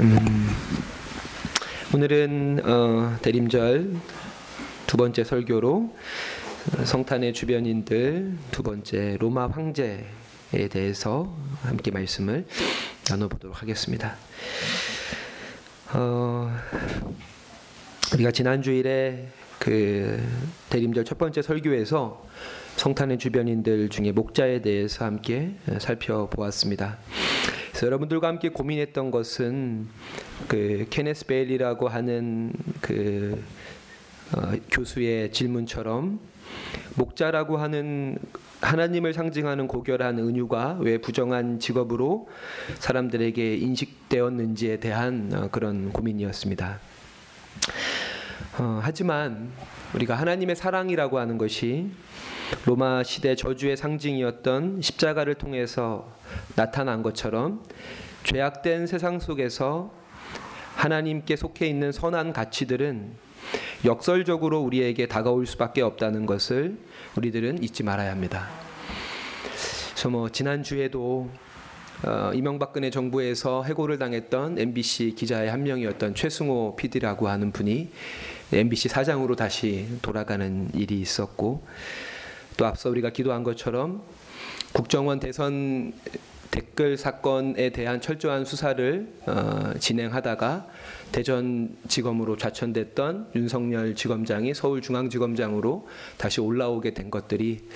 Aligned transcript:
음, 0.00 0.48
오늘은 1.92 2.60
어, 2.64 3.16
대림절 3.20 3.96
두 4.86 4.96
번째 4.96 5.24
설교로 5.24 5.92
성탄의 6.84 7.32
주변인들 7.32 8.38
두 8.52 8.62
번째 8.62 9.16
로마 9.18 9.48
황제에 9.48 10.04
대해서 10.70 11.36
함께 11.62 11.90
말씀을 11.90 12.46
나눠보도록 13.10 13.60
하겠습니다. 13.60 14.14
어, 15.94 16.56
우리가 18.14 18.30
지난 18.30 18.62
주일에 18.62 19.26
그 19.58 20.24
대림절 20.70 21.06
첫 21.06 21.18
번째 21.18 21.42
설교에서 21.42 22.24
성탄의 22.76 23.18
주변인들 23.18 23.88
중에 23.88 24.12
목자에 24.12 24.62
대해서 24.62 25.06
함께 25.06 25.56
살펴보았습니다. 25.80 26.98
그래서 27.78 27.86
여러분들과 27.86 28.26
함께 28.26 28.48
고민했던 28.48 29.12
것은 29.12 29.86
그 30.48 30.84
케네스 30.90 31.26
베일이라고 31.26 31.86
하는 31.86 32.52
그 32.80 33.40
어, 34.36 34.50
교수의 34.68 35.30
질문처럼 35.30 36.18
목자라고 36.96 37.56
하는 37.56 38.18
하나님을 38.62 39.14
상징하는 39.14 39.68
고결한 39.68 40.18
은유가 40.18 40.78
왜 40.80 40.98
부정한 40.98 41.60
직업으로 41.60 42.28
사람들에게 42.80 43.58
인식되었는지에 43.58 44.80
대한 44.80 45.30
어, 45.32 45.48
그런 45.52 45.92
고민이었습니다. 45.92 46.80
어, 48.58 48.80
하지만 48.82 49.52
우리가 49.94 50.16
하나님의 50.16 50.56
사랑이라고 50.56 51.20
하는 51.20 51.38
것이 51.38 51.92
로마 52.64 53.02
시대 53.02 53.34
저주의 53.34 53.76
상징이었던 53.76 54.80
십자가를 54.82 55.34
통해서 55.34 56.10
나타난 56.56 57.02
것처럼 57.02 57.62
죄악된 58.24 58.86
세상 58.86 59.20
속에서 59.20 59.92
하나님께 60.74 61.36
속해 61.36 61.66
있는 61.66 61.92
선한 61.92 62.32
가치들은 62.32 63.12
역설적으로 63.84 64.60
우리에게 64.60 65.06
다가올 65.06 65.46
수밖에 65.46 65.82
없다는 65.82 66.26
것을 66.26 66.78
우리들은 67.16 67.62
잊지 67.62 67.82
말아야 67.82 68.10
합니다. 68.10 68.48
그래서 69.90 70.10
뭐 70.10 70.28
지난 70.28 70.62
주에도 70.62 71.30
어, 72.04 72.30
이명박근혜 72.32 72.90
정부에서 72.90 73.64
해고를 73.64 73.98
당했던 73.98 74.58
MBC 74.58 75.14
기자의 75.16 75.50
한 75.50 75.64
명이었던 75.64 76.14
최승호 76.14 76.76
PD라고 76.76 77.28
하는 77.28 77.50
분이 77.50 77.90
MBC 78.52 78.88
사장으로 78.88 79.34
다시 79.34 79.88
돌아가는 80.00 80.70
일이 80.74 81.00
있었고 81.00 81.66
또 82.58 82.66
앞서 82.66 82.90
우리가 82.90 83.10
기도한 83.10 83.44
것처럼 83.44 84.02
국정원 84.74 85.20
대선 85.20 85.94
댓글 86.50 86.96
사건에 86.96 87.70
대한 87.70 88.00
철저한 88.00 88.44
수사를 88.44 89.08
어, 89.26 89.74
진행하다가 89.78 90.66
대전지검으로 91.12 92.36
좌천됐던 92.36 93.30
윤석열 93.36 93.94
지검장이 93.94 94.54
서울중앙지검장으로 94.54 95.88
다시 96.16 96.40
올라오게 96.40 96.94
된 96.94 97.10
것들이 97.10 97.68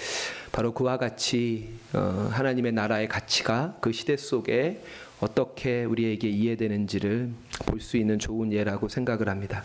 바로 0.51 0.75
그와 0.75 0.99
같이 0.99 1.71
어, 1.93 2.29
하나님의 2.33 2.73
나라의 2.73 3.09
가치가 3.09 3.77
그 3.81 3.93
시대 3.93 4.17
속에 4.17 4.83
어떻게 5.21 5.85
우리에게 5.85 6.29
이해되는지를 6.29 7.31
볼 7.67 7.81
수 7.81 7.97
있는 7.97 8.19
좋은 8.19 8.53
예라고 8.53 8.89
생각을 8.89 9.29
합니다. 9.29 9.63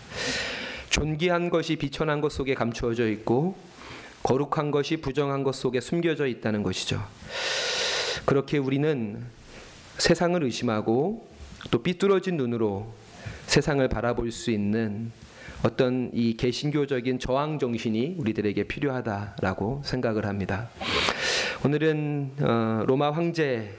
존귀한 0.90 1.50
것이 1.50 1.76
비천한 1.76 2.22
것 2.22 2.32
속에 2.32 2.54
감추어져 2.54 3.10
있고 3.10 3.56
거룩한 4.28 4.72
것이 4.72 4.98
부정한 4.98 5.44
것 5.44 5.56
속에 5.56 5.80
숨겨져 5.80 6.28
있다는 6.28 6.62
것이죠. 6.62 7.02
그렇게 8.26 8.58
우리는 8.58 9.24
세상을 10.00 10.44
의심하고 10.44 11.30
또 11.72 11.82
삐뚤어진 11.82 12.36
눈으로 12.36 12.94
세상을 13.46 13.88
바라볼 13.88 14.32
수 14.34 14.52
있는 14.52 15.14
어떤 15.64 16.12
이 16.14 16.36
개신교적인 16.36 17.20
저항 17.20 17.58
정신이 17.58 18.16
우리들에게 18.18 18.66
필요하다라고 18.66 19.84
생각을 19.86 20.26
합니다. 20.26 20.70
오늘은 21.64 22.32
어, 22.42 22.84
로마 22.86 23.12
황제 23.12 23.78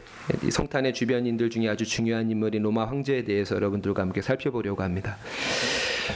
성탄의 0.51 0.95
주변인들 0.95 1.51
중에 1.51 1.69
아주 1.69 1.85
중요한 1.85 2.31
인물인 2.31 2.63
로마 2.63 2.87
황제에 2.87 3.25
대해서 3.25 3.55
여러분들과 3.55 4.01
함께 4.01 4.23
살펴보려고 4.23 4.83
합니다. 4.83 5.19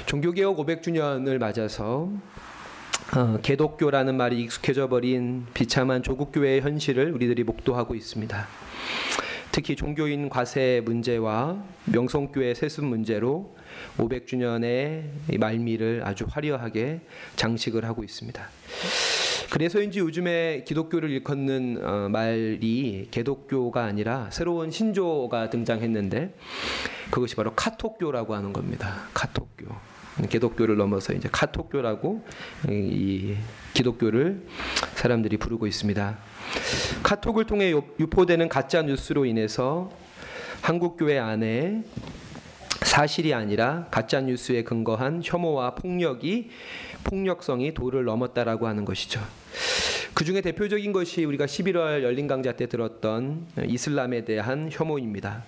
종교개혁 0.06 0.56
500주년을 0.56 1.36
맞아서 1.38 2.10
어, 3.14 3.38
개독교라는 3.42 4.16
말이 4.16 4.40
익숙해져 4.40 4.88
버린 4.88 5.44
비참한 5.52 6.02
조국 6.02 6.32
교회의 6.32 6.62
현실을 6.62 7.12
우리들이 7.12 7.44
목도하고 7.44 7.94
있습니다. 7.94 8.48
특히 9.52 9.76
종교인 9.76 10.30
과세 10.30 10.80
문제와 10.82 11.62
명성교회 11.84 12.54
세습 12.54 12.86
문제로 12.86 13.54
500주년의 13.98 15.38
말미를 15.38 16.00
아주 16.06 16.24
화려하게 16.26 17.00
장식을 17.36 17.84
하고 17.84 18.02
있습니다. 18.02 18.48
그래서인지 19.50 19.98
요즘에 19.98 20.64
기독교를 20.66 21.10
일컫는 21.10 21.80
어, 21.84 22.08
말이 22.08 23.08
개독교가 23.10 23.84
아니라 23.84 24.30
새로운 24.32 24.70
신조가 24.70 25.50
등장했는데 25.50 26.34
그것이 27.10 27.36
바로 27.36 27.52
카톡교라고 27.54 28.34
하는 28.34 28.54
겁니다. 28.54 29.02
카톡교. 29.12 29.91
기독교를 30.28 30.76
넘어서 30.76 31.12
이제 31.12 31.28
카톡교라고 31.30 32.24
이 32.68 33.34
기독교를 33.74 34.42
사람들이 34.94 35.36
부르고 35.38 35.66
있습니다. 35.66 36.18
카톡을 37.02 37.46
통해 37.46 37.70
유포되는 37.70 38.48
가짜 38.48 38.82
뉴스로 38.82 39.24
인해서 39.24 39.90
한국 40.60 40.96
교회 40.96 41.18
안에 41.18 41.82
사실이 42.82 43.32
아니라 43.32 43.86
가짜 43.90 44.20
뉴스에 44.20 44.64
근거한 44.64 45.22
혐오와 45.24 45.74
폭력이 45.76 46.50
폭력성이 47.04 47.74
도를 47.74 48.04
넘었다라고 48.04 48.66
하는 48.66 48.84
것이죠. 48.84 49.20
그 50.14 50.24
중에 50.24 50.40
대표적인 50.40 50.92
것이 50.92 51.24
우리가 51.24 51.46
11월 51.46 52.02
열린 52.02 52.26
강좌 52.26 52.52
때 52.52 52.68
들었던 52.68 53.46
이슬람에 53.66 54.24
대한 54.24 54.68
혐오입니다. 54.70 55.42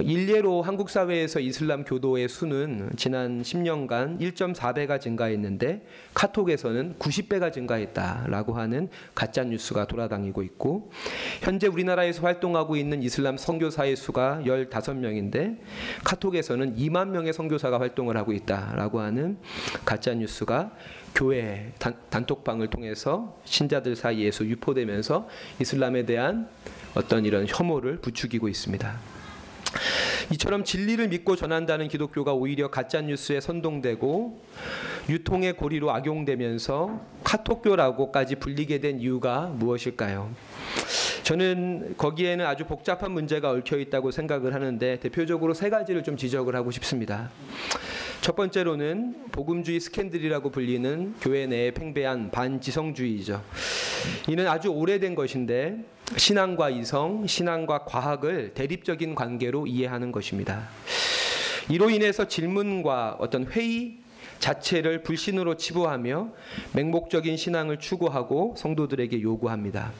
일례로 0.00 0.62
한국 0.62 0.90
사회에서 0.90 1.40
이슬람 1.40 1.84
교도의 1.84 2.28
수는 2.28 2.90
지난 2.96 3.42
10년간 3.42 4.20
1.4배가 4.20 5.00
증가했는데 5.00 5.86
카톡에서는 6.14 6.96
90배가 6.98 7.52
증가했다라고 7.52 8.54
하는 8.54 8.88
가짜 9.14 9.44
뉴스가 9.44 9.86
돌아다니고 9.86 10.42
있고 10.42 10.90
현재 11.40 11.66
우리나라에서 11.66 12.22
활동하고 12.22 12.76
있는 12.76 13.02
이슬람 13.02 13.36
선교사의 13.36 13.96
수가 13.96 14.42
15명인데 14.44 15.58
카톡에서는 16.04 16.76
2만 16.76 17.08
명의 17.08 17.32
선교사가 17.32 17.80
활동을 17.80 18.16
하고 18.16 18.32
있다라고 18.32 19.00
하는 19.00 19.38
가짜 19.84 20.14
뉴스가 20.14 20.72
교회 21.14 21.72
단, 21.78 21.94
단톡방을 22.10 22.68
통해서 22.68 23.38
신자들 23.44 23.96
사이에서 23.96 24.44
유포되면서 24.44 25.28
이슬람에 25.60 26.04
대한 26.06 26.48
어떤 26.94 27.24
이런 27.24 27.46
혐오를 27.48 27.98
부추기고 27.98 28.48
있습니다. 28.48 29.17
이처럼 30.30 30.64
진리를 30.64 31.08
믿고 31.08 31.36
전한다는 31.36 31.88
기독교가 31.88 32.34
오히려 32.34 32.70
가짜 32.70 33.00
뉴스에 33.00 33.40
선동되고 33.40 34.40
유통의 35.08 35.54
고리로 35.54 35.90
악용되면서 35.90 37.00
카톡교라고까지 37.24 38.36
불리게 38.36 38.80
된 38.80 39.00
이유가 39.00 39.46
무엇일까요? 39.46 40.30
저는 41.22 41.94
거기에는 41.96 42.46
아주 42.46 42.64
복잡한 42.64 43.12
문제가 43.12 43.50
얽혀 43.50 43.78
있다고 43.78 44.10
생각을 44.10 44.54
하는데 44.54 44.98
대표적으로 45.00 45.54
세 45.54 45.70
가지를 45.70 46.02
좀 46.02 46.16
지적을 46.16 46.54
하고 46.56 46.70
싶습니다. 46.70 47.30
첫 48.20 48.34
번째로는 48.34 49.28
복음주의 49.32 49.80
스캔들이라고 49.80 50.50
불리는 50.50 51.14
교회 51.20 51.46
내에 51.46 51.70
팽배한 51.70 52.30
반지성주의죠. 52.30 53.42
이는 54.28 54.46
아주 54.48 54.68
오래된 54.68 55.14
것인데 55.14 55.84
신앙과 56.16 56.70
이성, 56.70 57.26
신앙과 57.26 57.84
과학을 57.84 58.54
대립적인 58.54 59.14
관계로 59.14 59.66
이해하는 59.66 60.10
것입니다. 60.10 60.68
이로 61.68 61.90
인해서 61.90 62.26
질문과 62.26 63.16
어떤 63.18 63.44
회의 63.46 63.98
자체를 64.38 65.02
불신으로 65.02 65.56
치부하며 65.56 66.28
맹목적인 66.72 67.36
신앙을 67.36 67.78
추구하고 67.78 68.54
성도들에게 68.56 69.20
요구합니다. 69.20 69.92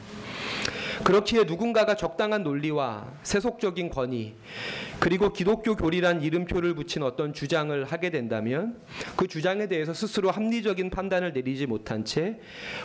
그렇기에 1.03 1.43
누군가가 1.43 1.95
적당한 1.95 2.43
논리와 2.43 3.07
세속적인 3.23 3.89
권위 3.89 4.35
그리고 4.99 5.31
기독교 5.31 5.75
교리란 5.75 6.21
이름표를 6.21 6.75
붙인 6.75 7.03
어떤 7.03 7.33
주장을 7.33 7.83
하게 7.85 8.09
된다면 8.09 8.79
그 9.15 9.27
주장에 9.27 9.67
대해서 9.67 9.93
스스로 9.93 10.29
합리적인 10.31 10.89
판단을 10.89 11.33
내리지 11.33 11.67
못한 11.67 12.03
채 12.03 12.39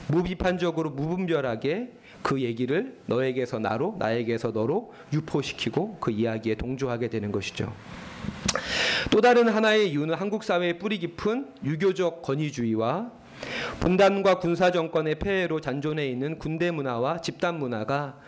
무비판적으로 0.09 0.91
무분별하게 0.91 1.93
그 2.23 2.41
얘기를 2.41 2.99
너에게서 3.07 3.59
나로 3.59 3.97
나에게서 3.99 4.53
너로 4.53 4.95
유포시키고 5.13 5.99
그 6.01 6.11
이야기에 6.11 6.55
동조하게 6.55 7.09
되는 7.09 7.31
것이죠. 7.33 7.73
또 9.11 9.21
다른 9.21 9.49
하나의 9.49 9.91
이유는 9.91 10.15
한국 10.15 10.45
사회의 10.45 10.79
뿌리 10.79 10.99
깊은 10.99 11.49
유교적 11.65 12.23
권위주의와 12.23 13.13
분단과 13.81 14.39
군사 14.39 14.71
정권의 14.71 15.17
폐해로 15.17 15.61
잔존해 15.61 16.07
있는 16.07 16.39
군대 16.39 16.71
문화와 16.71 17.19
집단 17.19 17.59
문화가 17.59 18.19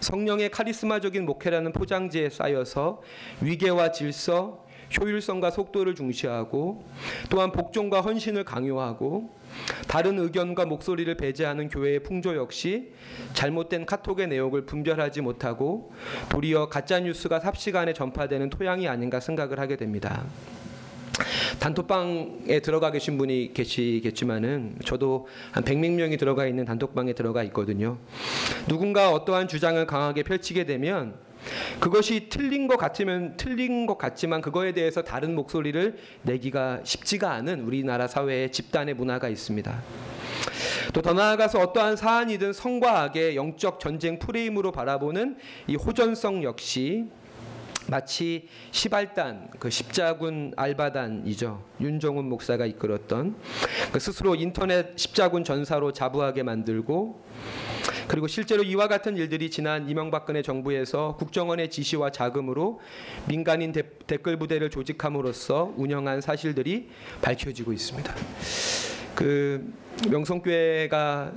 성령의 0.00 0.50
카리스마적인 0.50 1.26
목회라는 1.26 1.72
포장지에 1.72 2.30
쌓여서 2.30 3.02
위계와 3.40 3.92
질서, 3.92 4.64
효율성과 4.98 5.50
속도를 5.50 5.94
중시하고 5.94 6.84
또한 7.28 7.52
복종과 7.52 8.00
헌신을 8.00 8.44
강요하고 8.44 9.30
다른 9.86 10.18
의견과 10.18 10.66
목소리를 10.66 11.12
배제하는 11.16 11.68
교회의 11.68 12.02
풍조 12.02 12.36
역시 12.36 12.92
잘못된 13.32 13.86
카톡의 13.86 14.28
내용을 14.28 14.66
분별하지 14.66 15.20
못하고 15.20 15.92
도리어 16.28 16.68
가짜 16.68 17.00
뉴스가 17.00 17.40
삽시간에 17.40 17.92
전파되는 17.92 18.50
토양이 18.50 18.88
아닌가 18.88 19.20
생각을 19.20 19.58
하게 19.58 19.76
됩니다. 19.76 20.24
단톡방에 21.58 22.60
들어가 22.60 22.90
계신 22.90 23.18
분이 23.18 23.52
계시겠지만은 23.54 24.76
저도 24.84 25.28
한 25.52 25.64
100명 25.64 25.92
명이 25.92 26.16
들어가 26.16 26.46
있는 26.46 26.64
단톡방에 26.64 27.12
들어가 27.12 27.42
있거든요. 27.44 27.98
누군가 28.68 29.10
어떠한 29.12 29.48
주장을 29.48 29.84
강하게 29.86 30.22
펼치게 30.22 30.64
되면 30.64 31.14
그것이 31.80 32.28
틀린 32.28 32.68
것 32.68 32.76
같으면 32.76 33.36
틀린 33.36 33.86
것 33.86 33.96
같지만 33.96 34.40
그거에 34.40 34.72
대해서 34.72 35.02
다른 35.02 35.34
목소리를 35.34 35.96
내기가 36.22 36.80
쉽지가 36.84 37.32
않은 37.32 37.60
우리나라 37.62 38.06
사회의 38.06 38.52
집단의 38.52 38.94
문화가 38.94 39.28
있습니다. 39.28 39.82
또 40.92 41.00
더 41.02 41.12
나아가서 41.14 41.60
어떠한 41.60 41.96
사안이든 41.96 42.52
성과 42.52 43.02
악의 43.02 43.36
영적 43.36 43.80
전쟁 43.80 44.18
프레임으로 44.18 44.72
바라보는 44.72 45.36
이 45.66 45.76
호전성 45.76 46.42
역시 46.42 47.06
마치 47.90 48.48
시발단 48.70 49.50
그 49.58 49.68
십자군 49.68 50.52
알바단이죠 50.56 51.62
윤종훈 51.80 52.28
목사가 52.28 52.64
이끌었던 52.64 53.34
그 53.92 53.98
스스로 53.98 54.36
인터넷 54.36 54.96
십자군 54.96 55.42
전사로 55.42 55.92
자부하게 55.92 56.44
만들고 56.44 57.20
그리고 58.06 58.28
실제로 58.28 58.62
이와 58.62 58.88
같은 58.88 59.16
일들이 59.16 59.50
지난 59.50 59.88
이명박근혜 59.88 60.42
정부에서 60.42 61.16
국정원의 61.18 61.70
지시와 61.70 62.10
자금으로 62.10 62.80
민간인 63.28 63.72
대, 63.72 63.82
댓글 64.06 64.36
부대를 64.36 64.70
조직함으로써 64.70 65.72
운영한 65.76 66.20
사실들이 66.20 66.88
밝혀지고 67.22 67.72
있습니다. 67.72 68.12
그 69.14 69.72
명성교회가 70.08 71.32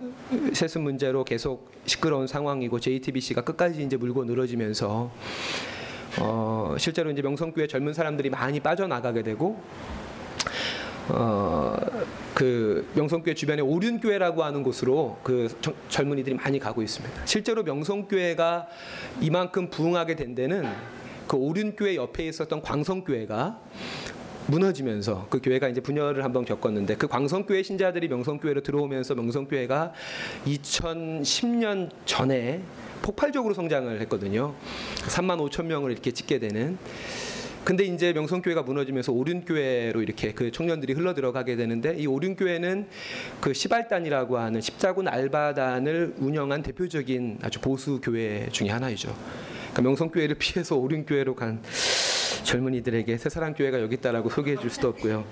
세습 0.54 0.82
문제로 0.82 1.24
계속 1.24 1.72
시끄러운 1.86 2.26
상황이고 2.26 2.80
JTBC가 2.80 3.42
끝까지 3.42 3.84
이제 3.84 3.98
물고 3.98 4.24
늘어지면서 4.24 5.12
어, 6.20 6.76
실제로 6.78 7.10
이제 7.12 7.22
명성교회 7.22 7.68
젊은 7.68 7.94
사람들이 7.94 8.30
많이 8.30 8.60
빠져나가게 8.60 9.24
되고 9.24 9.62
어, 11.10 11.76
그 12.34 12.88
명성교회 12.96 13.34
주변에 13.34 13.62
오륜교회라고 13.62 14.44
하는 14.44 14.64
곳으로 14.64 15.18
그 15.24 15.50
저, 15.62 15.74
젊은이들이 15.90 16.36
많이 16.36 16.60
가고 16.60 16.82
있습니다. 16.82 17.26
실제로 17.26 17.64
명성교회가 17.64 18.68
이만큼 19.22 19.70
부흥하게 19.70 20.16
된 20.16 20.34
데는 20.34 20.66
그 21.28 21.36
오륜교회 21.38 21.96
옆에 21.96 22.28
있었던 22.28 22.62
광성교회가 22.62 23.60
무너지면서 24.48 25.28
그 25.30 25.40
교회가 25.42 25.70
이제 25.70 25.82
분열을 25.82 26.24
한번 26.24 26.46
겪었는데 26.46 26.96
그 26.96 27.08
광성교회 27.08 27.64
신자들이 27.64 28.08
명성교회로 28.10 28.62
들어오면서 28.62 29.16
명성교회가 29.16 29.94
2010년 30.46 31.90
전에 32.06 32.62
폭발적으로 33.04 33.54
성장을 33.54 34.02
했거든요. 34.02 34.56
3만 35.08 35.38
5천 35.48 35.66
명을 35.66 35.92
이렇게 35.92 36.12
찍게 36.12 36.40
되는 36.40 36.80
근데 37.64 37.86
이제 37.86 38.12
명성교회가 38.12 38.64
무너지면서 38.64 39.14
오륜교회로 39.14 40.02
이렇게 40.02 40.34
그 40.34 40.52
청년들이 40.52 40.94
흘러 40.94 41.14
들어가게 41.14 41.56
되는데 41.56 41.96
이 41.98 42.08
오륜교회는 42.08 42.88
그 43.40 43.54
시발단이라고 43.54 44.38
하는 44.38 44.60
십자군 44.60 45.08
알바단을 45.08 46.16
운영한 46.18 46.62
대표적인 46.64 47.40
아주 47.42 47.62
보수 47.62 48.02
교회 48.02 48.50
중에 48.52 48.70
하나이죠. 48.70 49.16
그러니까 49.72 49.82
명성교회를 49.82 50.36
피해서 50.36 50.76
오륜교회로 50.76 51.36
간 51.36 51.62
젊은이들에게 52.44 53.18
새사랑 53.18 53.54
교회가 53.54 53.80
여기 53.82 53.96
있다라고 53.96 54.30
소개해 54.30 54.58
줄 54.58 54.70
수도 54.70 54.90
없고요. 54.90 55.24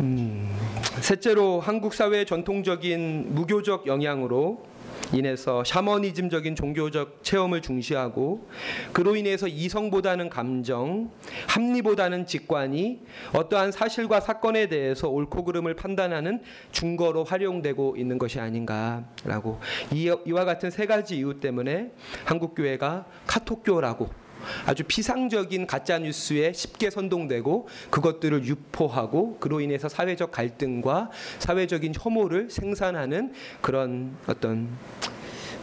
음, 0.00 0.56
셋째로 1.00 1.58
한국 1.58 1.94
사회의 1.94 2.24
전통적인 2.24 3.34
무교적 3.34 3.88
영향으로 3.88 4.62
인해서 5.12 5.64
샤머니즘적인 5.64 6.54
종교적 6.54 7.22
체험을 7.22 7.62
중시하고 7.62 8.48
그로 8.92 9.16
인해서 9.16 9.48
이성보다는 9.48 10.28
감정, 10.28 11.10
합리보다는 11.48 12.26
직관이 12.26 13.00
어떠한 13.32 13.72
사실과 13.72 14.20
사건에 14.20 14.68
대해서 14.68 15.08
옳고 15.08 15.44
그름을 15.44 15.74
판단하는 15.74 16.42
증거로 16.72 17.24
활용되고 17.24 17.96
있는 17.96 18.18
것이 18.18 18.38
아닌가라고. 18.38 19.60
이와 19.92 20.44
같은 20.44 20.70
세 20.70 20.86
가지 20.86 21.16
이유 21.16 21.40
때문에 21.40 21.92
한국 22.24 22.54
교회가 22.54 23.06
카톡교라고 23.26 24.27
아주 24.66 24.84
피상적인 24.84 25.66
가짜 25.66 25.98
뉴스에 25.98 26.52
쉽게 26.52 26.90
선동되고 26.90 27.68
그것들을 27.90 28.44
유포하고 28.44 29.38
그로 29.38 29.60
인해서 29.60 29.88
사회적 29.88 30.30
갈등과 30.30 31.10
사회적인 31.38 31.94
혐오를 31.96 32.50
생산하는 32.50 33.32
그런 33.60 34.16
어떤 34.26 34.68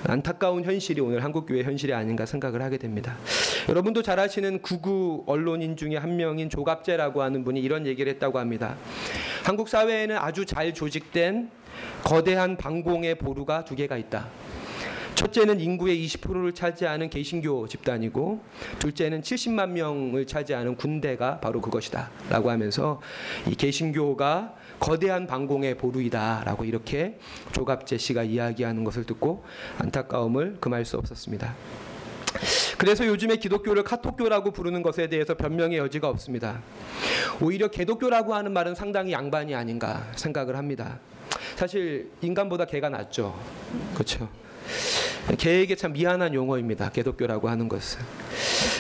안타까운 0.08 0.64
현실이 0.64 1.02
오늘 1.02 1.24
한국 1.24 1.48
교회 1.48 1.64
현실이 1.64 1.94
아닌가 1.94 2.26
생각을 2.26 2.62
하게 2.62 2.78
됩니다. 2.78 3.18
여러분도 3.68 4.04
잘 4.04 4.20
아시는 4.20 4.62
구구 4.62 5.24
언론인 5.26 5.76
중에 5.76 5.98
한 5.98 6.16
명인 6.16 6.50
조갑재라고 6.50 7.24
하는 7.24 7.44
분이 7.44 7.60
이런 7.60 7.88
얘기를 7.88 8.12
했다고 8.14 8.38
합니다. 8.38 8.76
한국 9.44 9.68
사회에는 9.68 10.18
아주 10.18 10.46
잘 10.46 10.74
조직된 10.74 11.50
거대한 12.04 12.58
방공의 12.58 13.16
보루가 13.16 13.66
두 13.66 13.76
개가 13.76 13.98
있다. 13.98 14.28
첫째는 15.16 15.60
인구의 15.60 16.06
20%를 16.06 16.54
차지하는 16.54 17.10
개신교 17.10 17.68
집단이고 17.68 18.42
둘째는 18.80 19.22
70만 19.22 19.70
명을 19.70 20.28
차지하는 20.28 20.76
군대가 20.76 21.40
바로 21.40 21.62
그것이다라고 21.62 22.52
하면서 22.52 23.02
이 23.50 23.56
개신교가 23.56 24.56
거대한 24.80 25.26
방공의 25.26 25.78
보루이다라고 25.78 26.66
이렇게 26.66 27.18
조갑재 27.54 27.98
씨가 27.98 28.24
이야기하는 28.24 28.84
것을 28.84 29.06
듣고 29.06 29.46
안타까움을 29.80 30.58
금할 30.60 30.86
수 30.86 30.98
없었습니다. 30.98 31.56
그래서 32.78 33.08
요즘에 33.08 33.38
기독교를 33.38 33.84
카톡교라고 33.84 34.52
부르는 34.52 34.82
것에 34.82 35.08
대해서 35.08 35.36
변명의 35.36 35.78
여지가 35.78 36.10
없습니다. 36.10 36.62
오히려 37.42 37.70
개독교라고 37.70 38.36
하는 38.36 38.52
말은 38.52 38.76
상당히 38.76 39.14
양반이 39.14 39.56
아닌가 39.56 40.06
생각을 40.16 40.58
합니다. 40.58 41.00
사실 41.56 42.12
인간보다 42.22 42.66
개가 42.66 42.90
낫죠. 42.90 43.34
그렇죠. 43.94 44.30
개에게 45.34 45.76
참 45.76 45.94
미안한 45.94 46.34
용어입니다. 46.34 46.92
개독교라고 46.92 47.50
하는 47.50 47.68
것은 47.68 48.02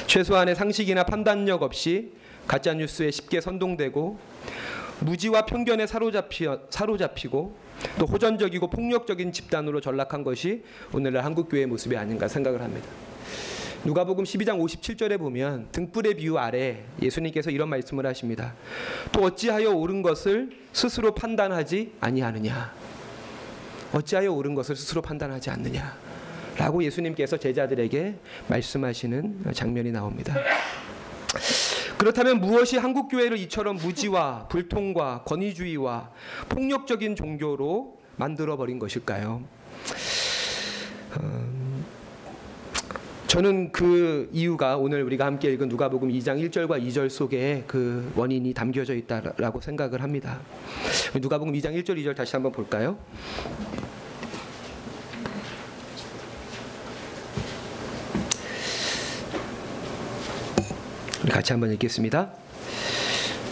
최소한의 0.05 0.55
상식이나 0.55 1.03
판단력 1.03 1.63
없이 1.63 2.11
가짜 2.47 2.73
뉴스에 2.73 3.09
쉽게 3.09 3.41
선동되고 3.41 4.19
무지와 4.99 5.45
편견에 5.45 5.87
사로잡히, 5.87 6.47
사로잡히고 6.69 7.55
또 7.99 8.05
호전적이고 8.05 8.69
폭력적인 8.69 9.31
집단으로 9.31 9.81
전락한 9.81 10.23
것이 10.23 10.63
오늘날 10.93 11.25
한국 11.25 11.49
교회의 11.49 11.65
모습이 11.65 11.97
아닌가 11.97 12.27
생각을 12.27 12.61
합니다. 12.61 12.87
누가복음 13.83 14.23
12장 14.23 14.59
57절에 14.59 15.19
보면 15.19 15.67
등불의 15.71 16.15
비유 16.15 16.37
아래 16.37 16.85
예수님께서 17.01 17.51
이런 17.51 17.69
말씀을 17.69 18.05
하십니다. 18.05 18.55
또 19.11 19.23
어찌하여 19.23 19.71
옳은 19.71 20.01
것을 20.01 20.49
스스로 20.73 21.13
판단하지 21.13 21.93
아니하느냐? 21.99 22.73
어찌하여 23.93 24.31
옳은 24.31 24.55
것을 24.55 24.75
스스로 24.75 25.01
판단하지 25.01 25.51
않느냐? 25.51 26.04
라고 26.57 26.83
예수님께서 26.83 27.37
제자들에게 27.37 28.15
말씀하시는 28.47 29.53
장면이 29.53 29.91
나옵니다. 29.91 30.35
그렇다면 31.97 32.39
무엇이 32.39 32.77
한국 32.77 33.09
교회를 33.09 33.37
이처럼 33.39 33.77
무지와 33.77 34.47
불통과 34.47 35.23
권위주의와 35.25 36.11
폭력적인 36.49 37.15
종교로 37.15 37.97
만들어 38.17 38.57
버린 38.57 38.79
것일까요? 38.79 39.43
음, 41.19 41.85
저는 43.27 43.71
그 43.71 44.29
이유가 44.31 44.77
오늘 44.77 45.03
우리가 45.03 45.25
함께 45.25 45.51
읽은 45.53 45.69
누가복음 45.69 46.09
2장 46.09 46.41
1절과 46.49 46.81
2절 46.87 47.09
속에 47.09 47.63
그 47.67 48.11
원인이 48.15 48.53
담겨져 48.53 48.93
있다라고 48.95 49.61
생각을 49.61 50.01
합니다. 50.01 50.39
누가복음 51.19 51.53
2장 51.53 51.73
1절 51.81 51.97
2절 51.97 52.15
다시 52.15 52.35
한번 52.35 52.51
볼까요? 52.51 52.97
같이 61.31 61.53
한번 61.53 61.71
읽겠습니다. 61.71 62.31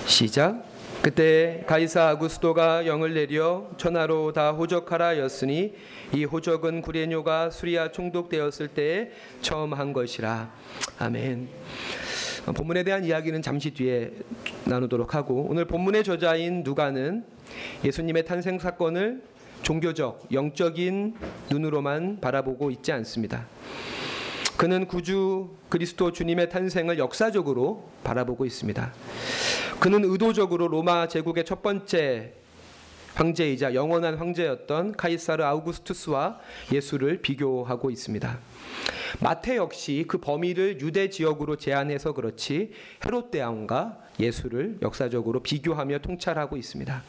시작. 0.05 0.63
그때 1.01 1.63
가이사 1.67 2.09
아구스도가 2.09 2.87
영을 2.87 3.13
내려 3.13 3.69
천하로 3.77 4.31
다 4.31 4.51
호적하라였으니 4.51 5.73
이 6.13 6.23
호적은 6.23 6.81
구레뇨가 6.81 7.49
수리아 7.49 7.91
총독되었을 7.91 8.69
때에 8.69 9.11
처음 9.41 9.73
한 9.73 9.91
것이라. 9.91 10.49
아멘. 10.99 11.49
본문에 12.55 12.83
대한 12.83 13.03
이야기는 13.03 13.41
잠시 13.41 13.71
뒤에 13.71 14.11
나누도록 14.65 15.15
하고 15.15 15.45
오늘 15.49 15.65
본문의 15.65 16.03
저자인 16.03 16.63
누가는 16.63 17.25
예수님의 17.83 18.25
탄생 18.25 18.59
사건을 18.59 19.23
종교적, 19.61 20.27
영적인 20.31 21.15
눈으로만 21.49 22.19
바라보고 22.19 22.69
있지 22.71 22.91
않습니다. 22.91 23.45
그는 24.63 24.87
구주 24.87 25.49
그리스도 25.67 26.13
주님의 26.13 26.49
탄생을 26.49 26.97
역사적으로 26.97 27.89
바라보고 28.05 28.45
있습니다. 28.45 28.93
그는 29.81 30.05
의도적으로 30.05 30.69
로마 30.69 31.09
제국의 31.09 31.43
첫 31.43 31.61
번째 31.61 32.31
황제이자 33.13 33.73
영원한 33.73 34.15
황제였던 34.15 34.93
카이사르 34.93 35.43
아우구스투스와 35.43 36.39
예수를 36.71 37.21
비교하고 37.21 37.91
있습니다. 37.91 38.39
마태 39.19 39.57
역시 39.57 40.05
그 40.07 40.19
범위를 40.19 40.79
유대 40.79 41.09
지역으로 41.09 41.57
제한해서 41.57 42.13
그렇지 42.13 42.71
헤롯 43.05 43.31
대왕과 43.31 43.99
예수를 44.17 44.77
역사적으로 44.81 45.41
비교하며 45.41 45.99
통찰하고 45.99 46.55
있습니다. 46.55 47.03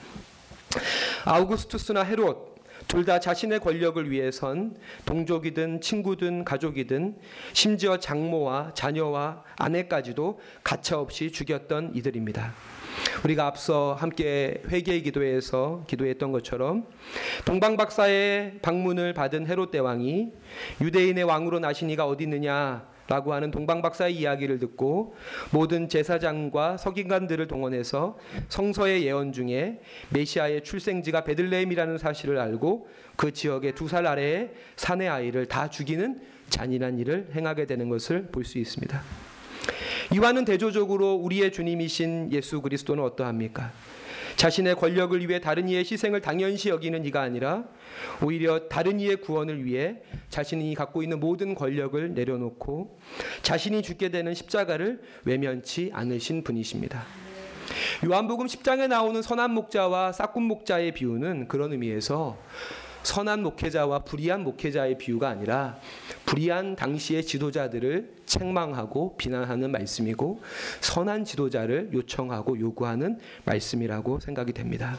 아우구스투스나 1.25 2.03
헤롯 2.03 2.54
둘 2.95 3.05
다 3.05 3.19
자신의 3.19 3.59
권력을 3.59 4.09
위해선 4.09 4.77
동족이든 5.05 5.81
친구든 5.81 6.45
가족이든 6.45 7.17
심지어 7.53 7.99
장모와 7.99 8.71
자녀와 8.75 9.43
아내까지도 9.57 10.39
가차없이 10.63 11.33
죽였던 11.33 11.91
이들입니다. 11.97 12.55
우리가 13.25 13.47
앞서 13.47 13.95
함께 13.95 14.63
회개 14.69 15.01
기도에서 15.01 15.83
기도했던 15.89 16.31
것처럼 16.31 16.87
동방 17.45 17.77
박사의 17.77 18.61
방문을 18.63 19.13
받은 19.13 19.49
헤롯 19.49 19.73
대왕이 19.73 20.29
유대인의 20.81 21.25
왕으로 21.25 21.59
나시니가 21.59 22.07
어디 22.07 22.23
있느냐 22.25 22.87
라고 23.09 23.35
하는 23.35 23.51
동방 23.51 23.83
박사의 23.83 24.17
이야기를 24.17 24.59
듣고 24.59 25.15
모든 25.51 25.89
제사장과 25.89 26.79
석인관들을 26.79 27.47
동원해서 27.49 28.19
성서의 28.49 29.05
예언 29.07 29.33
중에 29.33 29.81
메시아의 30.11 30.65
출생지가 30.65 31.25
베들레헴이라는 31.25 31.99
사실을 31.99 32.39
알고 32.39 32.89
그 33.17 33.33
지역의 33.33 33.75
두 33.75 33.89
살 33.89 34.07
아래의 34.07 34.51
사내 34.77 35.07
아이를 35.07 35.47
다 35.47 35.69
죽이는 35.69 36.21
잔인한 36.49 36.99
일을 36.99 37.29
행하게 37.35 37.67
되는 37.67 37.89
것을 37.89 38.29
볼 38.33 38.45
수 38.45 38.59
있습니다. 38.59 39.03
이와는 40.13 40.45
대조적으로 40.45 41.15
우리의 41.15 41.53
주님이신 41.53 42.31
예수 42.33 42.61
그리스도는 42.61 43.03
어떠합니까? 43.05 43.73
자신의 44.37 44.77
권력을 44.77 45.29
위해 45.29 45.41
다른 45.41 45.69
이의 45.69 45.85
희생을 45.85 46.21
당연시 46.21 46.69
여기는 46.69 47.05
이가 47.05 47.23
아니라 47.23 47.65
오히려 48.23 48.69
다른 48.69 49.01
이의 49.01 49.17
구원을 49.17 49.65
위해 49.65 49.97
자신이 50.29 50.75
갖고 50.75 51.03
있는 51.03 51.21
모든 51.21 51.55
권력을 51.55 52.15
내려놓고 52.15 52.99
자신이 53.43 53.83
죽게 53.83 54.11
되는 54.11 54.35
십자가를 54.35 55.01
외면치 55.25 55.91
않으신 55.93 56.43
분이십니다. 56.43 57.05
요한복음 58.05 58.47
10장에 58.47 58.89
나오는 58.89 59.23
선한 59.23 59.53
목자와 59.53 60.13
싹군 60.13 60.43
목자의 60.43 60.93
비유는 60.93 61.49
그런 61.49 61.73
의미에서 61.73 62.37
선한 63.05 63.43
목회자와 63.43 64.01
불의한 64.01 64.43
목회자의 64.43 64.99
비유가 64.99 65.29
아니라 65.29 65.79
불의한 66.25 66.75
당시의 66.75 67.25
지도자들을 67.25 68.15
책망하고 68.27 69.17
비난하는 69.17 69.71
말씀이고 69.71 70.43
선한 70.81 71.25
지도자를 71.25 71.91
요청하고 71.93 72.59
요구하는 72.59 73.19
말씀이라고 73.45 74.21
생각이 74.21 74.53
됩니다. 74.53 74.99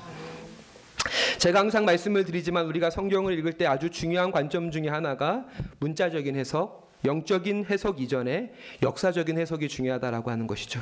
제가 1.40 1.60
항상 1.60 1.86
말씀을 1.86 2.26
드리지만 2.26 2.66
우리가 2.68 2.90
성경을 2.90 3.38
읽을 3.40 3.54
때 3.54 3.66
아주 3.66 3.90
중요한 3.90 4.32
관점 4.32 4.72
중에 4.72 4.88
하나가 4.88 5.46
문자적인 5.80 6.36
해석, 6.36 6.94
영적인 7.04 7.66
해석 7.70 8.02
이전에 8.02 8.54
역사적인 8.82 9.38
해석이 9.38 9.68
중요하다라고 9.68 10.32
하는 10.32 10.48
것이죠. 10.48 10.82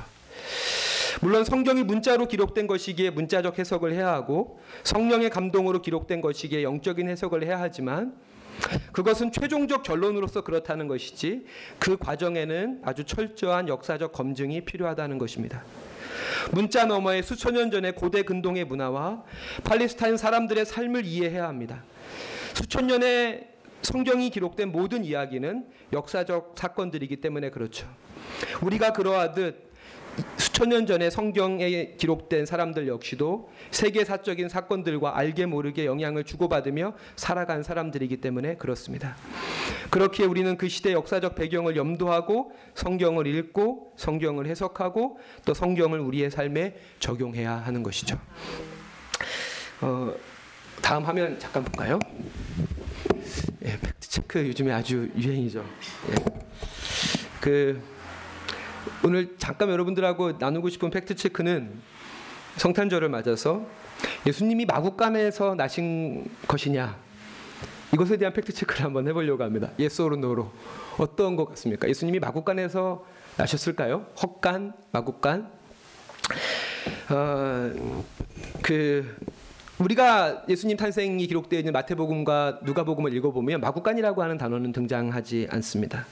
물론 1.22 1.44
성경이 1.44 1.84
문자로 1.84 2.28
기록된 2.28 2.68
것이기에 2.68 3.10
문자적 3.12 3.60
해석을 3.60 3.94
해야 3.94 4.12
하고 4.14 4.60
성령의 4.84 5.30
감동으로 5.30 5.82
기록된 5.82 6.22
것이기에 6.22 6.64
영적인 6.64 7.10
해석을 7.10 7.44
해야 7.44 7.60
하지만 7.60 8.16
그것은 8.92 9.32
최종적 9.32 9.84
결론으로서 9.84 10.42
그렇다는 10.42 10.88
것이지 10.88 11.46
그 11.80 11.98
과정에는 11.98 12.82
아주 12.84 13.04
철저한 13.04 13.68
역사적 13.68 14.12
검증이 14.14 14.62
필요하다는 14.62 15.18
것입니다. 15.18 15.64
문자 16.52 16.86
너머의 16.86 17.24
수천 17.24 17.56
년 17.56 17.72
전의 17.72 17.96
고대 17.96 18.24
근동의 18.24 18.66
문화와 18.66 19.24
팔레스타인 19.64 20.18
사람들의 20.18 20.66
삶을 20.66 21.06
이해해야 21.06 21.48
합니다. 21.48 21.84
수천 22.54 22.88
년의 22.88 23.50
성경이 23.82 24.30
기록된 24.30 24.72
모든 24.72 25.04
이야기는 25.04 25.66
역사적 25.92 26.56
사건들이기 26.58 27.18
때문에 27.18 27.50
그렇죠. 27.50 27.88
우리가 28.62 28.94
그러하듯 28.94 29.73
수천 30.38 30.70
년 30.70 30.86
전에 30.86 31.10
성경에 31.10 31.96
기록된 31.98 32.46
사람들 32.46 32.88
역시도 32.88 33.50
세계사적인 33.72 34.50
사건들과 34.50 35.18
알게 35.18 35.46
모르게 35.46 35.86
영향을 35.86 36.24
주고받으며 36.24 36.94
살아간 37.16 37.64
사람들이기 37.64 38.18
때문에 38.18 38.56
그렇습니다. 38.58 39.16
그렇기에 39.90 40.26
우리는 40.26 40.58
그 40.58 40.70
시대 40.70 40.94
역사적 40.94 41.36
배경을 41.36 41.76
염두하고 41.76 42.52
성경을 42.76 43.28
읽고 43.28 43.94
성경을 43.98 44.48
해석하고 44.48 45.20
또 45.46 45.54
성경을 45.54 46.00
우리의 46.00 46.30
삶에 46.32 46.76
적용해야 47.00 47.52
하는 47.54 47.84
것이죠. 47.84 48.20
어, 49.82 50.14
다음 50.82 51.04
화면 51.04 51.40
잠깐 51.40 51.64
볼까요? 51.64 52.00
예, 53.66 53.78
fact 53.80 54.10
check 54.10 54.48
요즘에 54.48 54.72
아주 54.72 55.10
유행이죠. 55.18 55.66
예. 56.10 56.16
그 57.40 57.82
오늘 59.04 59.36
잠깐 59.38 59.70
여러분들하고 59.70 60.34
나누고 60.40 60.70
싶은 60.70 60.90
fact 60.90 61.16
check는 61.16 61.82
성탄절을 62.58 63.10
맞아서 63.10 63.66
예수님이 64.26 64.66
마구간에서 64.66 65.56
나신 65.56 66.26
것이냐 66.48 66.98
이것에 67.94 68.18
대한 68.18 68.34
fact 68.34 68.54
check를 68.54 68.86
한번 68.86 69.08
해보려고 69.08 69.44
합니다. 69.44 69.70
yes 69.78 70.02
or 70.02 70.16
no로 70.16 70.52
어떤 70.98 71.36
것 71.36 71.46
같습니까? 71.50 71.88
예수님이 71.88 72.20
마구간에서 72.20 73.06
나셨을까요? 73.38 74.08
헛간, 74.22 74.74
마구간. 74.92 75.52
어, 77.10 77.72
그 78.64 79.16
우리가 79.78 80.44
예수님 80.50 80.78
탄생이 80.78 81.26
기록되어 81.28 81.60
있는 81.60 81.74
마태복음과 81.74 82.62
누가복음을 82.64 83.14
읽어보면 83.16 83.62
마구간이라고 83.62 84.24
하는 84.24 84.38
단어는 84.38 84.72
등장하지 84.72 85.48
않습니다. 85.52 86.06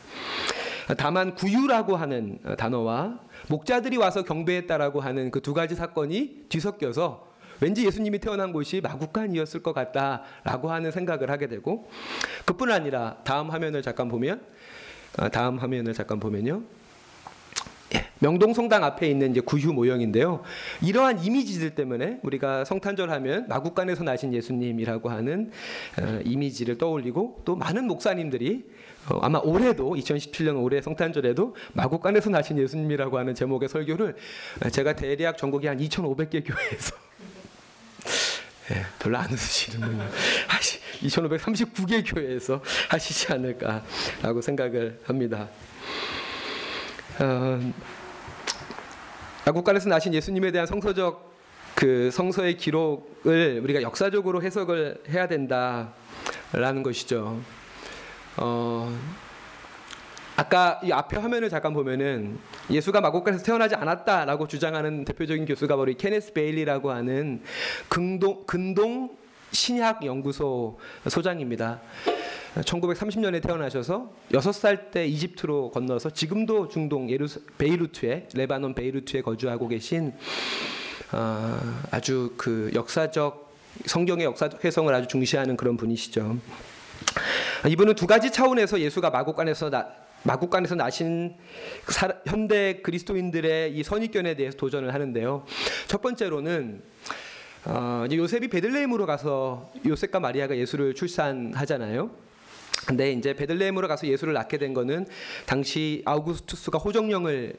다만 0.97 1.35
구유라고 1.35 1.95
하는 1.95 2.39
단어와 2.57 3.19
목자들이 3.47 3.97
와서 3.97 4.23
경배했다라고 4.23 5.01
하는 5.01 5.29
그 5.29 5.41
두 5.41 5.53
가지 5.53 5.75
사건이 5.75 6.45
뒤섞여서 6.49 7.27
왠지 7.59 7.85
예수님이 7.85 8.19
태어난 8.19 8.53
곳이 8.53 8.79
마국간이었을 8.81 9.61
것 9.61 9.73
같다라고 9.73 10.71
하는 10.71 10.91
생각을 10.91 11.29
하게 11.29 11.47
되고 11.47 11.89
그뿐 12.45 12.71
아니라 12.71 13.17
다음 13.23 13.49
화면을 13.49 13.81
잠깐 13.81 14.07
보면 14.07 14.41
아, 15.17 15.29
다음 15.29 15.57
화면을 15.57 15.93
잠깐 15.93 16.19
보면요. 16.19 16.63
예, 17.93 18.05
명동성당 18.19 18.83
앞에 18.85 19.09
있는 19.09 19.31
이제 19.31 19.41
구유 19.41 19.73
모형인데요. 19.73 20.41
이러한 20.81 21.23
이미지들 21.23 21.75
때문에 21.75 22.19
우리가 22.23 22.63
성탄절 22.63 23.11
하면 23.11 23.47
마국간에서 23.49 24.05
나신 24.05 24.33
예수님이라고 24.33 25.09
하는 25.09 25.51
어, 26.01 26.19
이미지를 26.23 26.77
떠올리고 26.77 27.41
또 27.43 27.57
많은 27.57 27.85
목사님들이 27.87 28.63
어, 29.09 29.19
아마 29.21 29.39
올해도 29.39 29.95
2017년 29.95 30.61
올해 30.61 30.81
성탄절에도 30.81 31.55
마곡간에서 31.73 32.29
나신 32.29 32.57
예수님이라고 32.59 33.17
하는 33.17 33.33
제목의 33.33 33.69
설교를 33.69 34.15
제가 34.71 34.95
대략 34.95 35.37
전국에 35.37 35.67
한 35.67 35.77
2,500개 35.79 36.43
교회에서 36.45 36.95
예, 38.71 38.85
별로 38.99 39.17
안 39.17 39.29
웃으시는군요. 39.31 40.07
하시 40.47 40.79
2,539개 41.01 42.03
교회에서 42.05 42.61
하시지 42.89 43.33
않을까라고 43.33 44.41
생각을 44.41 44.99
합니다. 45.03 45.49
어, 47.19 47.73
마곡간에서 49.45 49.89
나신 49.89 50.13
예수님에 50.13 50.51
대한 50.51 50.67
성서적 50.67 51.31
그 51.75 52.11
성서의 52.11 52.57
기록을 52.57 53.59
우리가 53.63 53.81
역사적으로 53.81 54.43
해석을 54.43 55.03
해야 55.09 55.27
된다라는 55.27 56.83
것이죠. 56.83 57.41
어, 58.37 58.91
아까 60.35 60.79
이 60.83 60.91
앞에 60.91 61.17
화면을 61.17 61.49
잠깐 61.49 61.73
보면은 61.73 62.39
예수가 62.69 63.01
마곡간에서 63.01 63.43
태어나지 63.43 63.75
않았다라고 63.75 64.47
주장하는 64.47 65.05
대표적인 65.05 65.45
교수가 65.45 65.75
바로 65.75 65.93
케네스 65.95 66.33
베일리라고 66.33 66.91
하는 66.91 67.43
근동, 67.89 68.43
근동 68.45 69.15
신약 69.51 70.05
연구소 70.05 70.79
소장입니다. 71.07 71.81
1930년에 72.55 73.41
태어나셔서 73.41 74.11
6살 74.31 74.91
때 74.91 75.05
이집트로 75.05 75.71
건너서 75.71 76.09
지금도 76.09 76.67
중동 76.67 77.09
예루사, 77.09 77.39
베이루트에 77.57 78.27
레바논 78.33 78.73
베이루트에 78.73 79.21
거주하고 79.21 79.67
계신 79.67 80.13
어, 81.13 81.59
아주 81.91 82.33
그 82.37 82.71
역사적 82.73 83.51
성경의 83.85 84.25
역사적 84.25 84.63
해석을 84.63 84.93
아주 84.93 85.07
중시하는 85.07 85.55
그런 85.55 85.77
분이시죠. 85.77 86.37
이분은 87.69 87.95
두 87.95 88.07
가지 88.07 88.31
차원에서 88.31 88.79
예수가 88.79 89.09
마곡간에서 89.09 89.69
나, 89.69 89.87
마국간에서 90.23 90.75
나신 90.75 91.35
현대 92.27 92.81
그리스도인들의 92.81 93.75
이 93.75 93.83
선입견에 93.83 94.35
대해서 94.35 94.57
도전을 94.57 94.93
하는데요. 94.93 95.45
첫 95.87 96.01
번째로는 96.01 96.81
어, 97.65 98.05
요셉이 98.11 98.47
베들레헴으로 98.47 99.05
가서 99.05 99.71
요셉과 99.85 100.19
마리아가 100.19 100.57
예수를 100.57 100.95
출산하잖아요. 100.95 102.09
근데 102.87 103.11
이제 103.11 103.33
베들레헴으로 103.33 103.87
가서 103.87 104.07
예수를 104.07 104.33
낳게 104.33 104.57
된 104.57 104.73
거는 104.73 105.05
당시 105.45 106.01
아우구스투스가 106.05 106.79
호정령을 106.79 107.53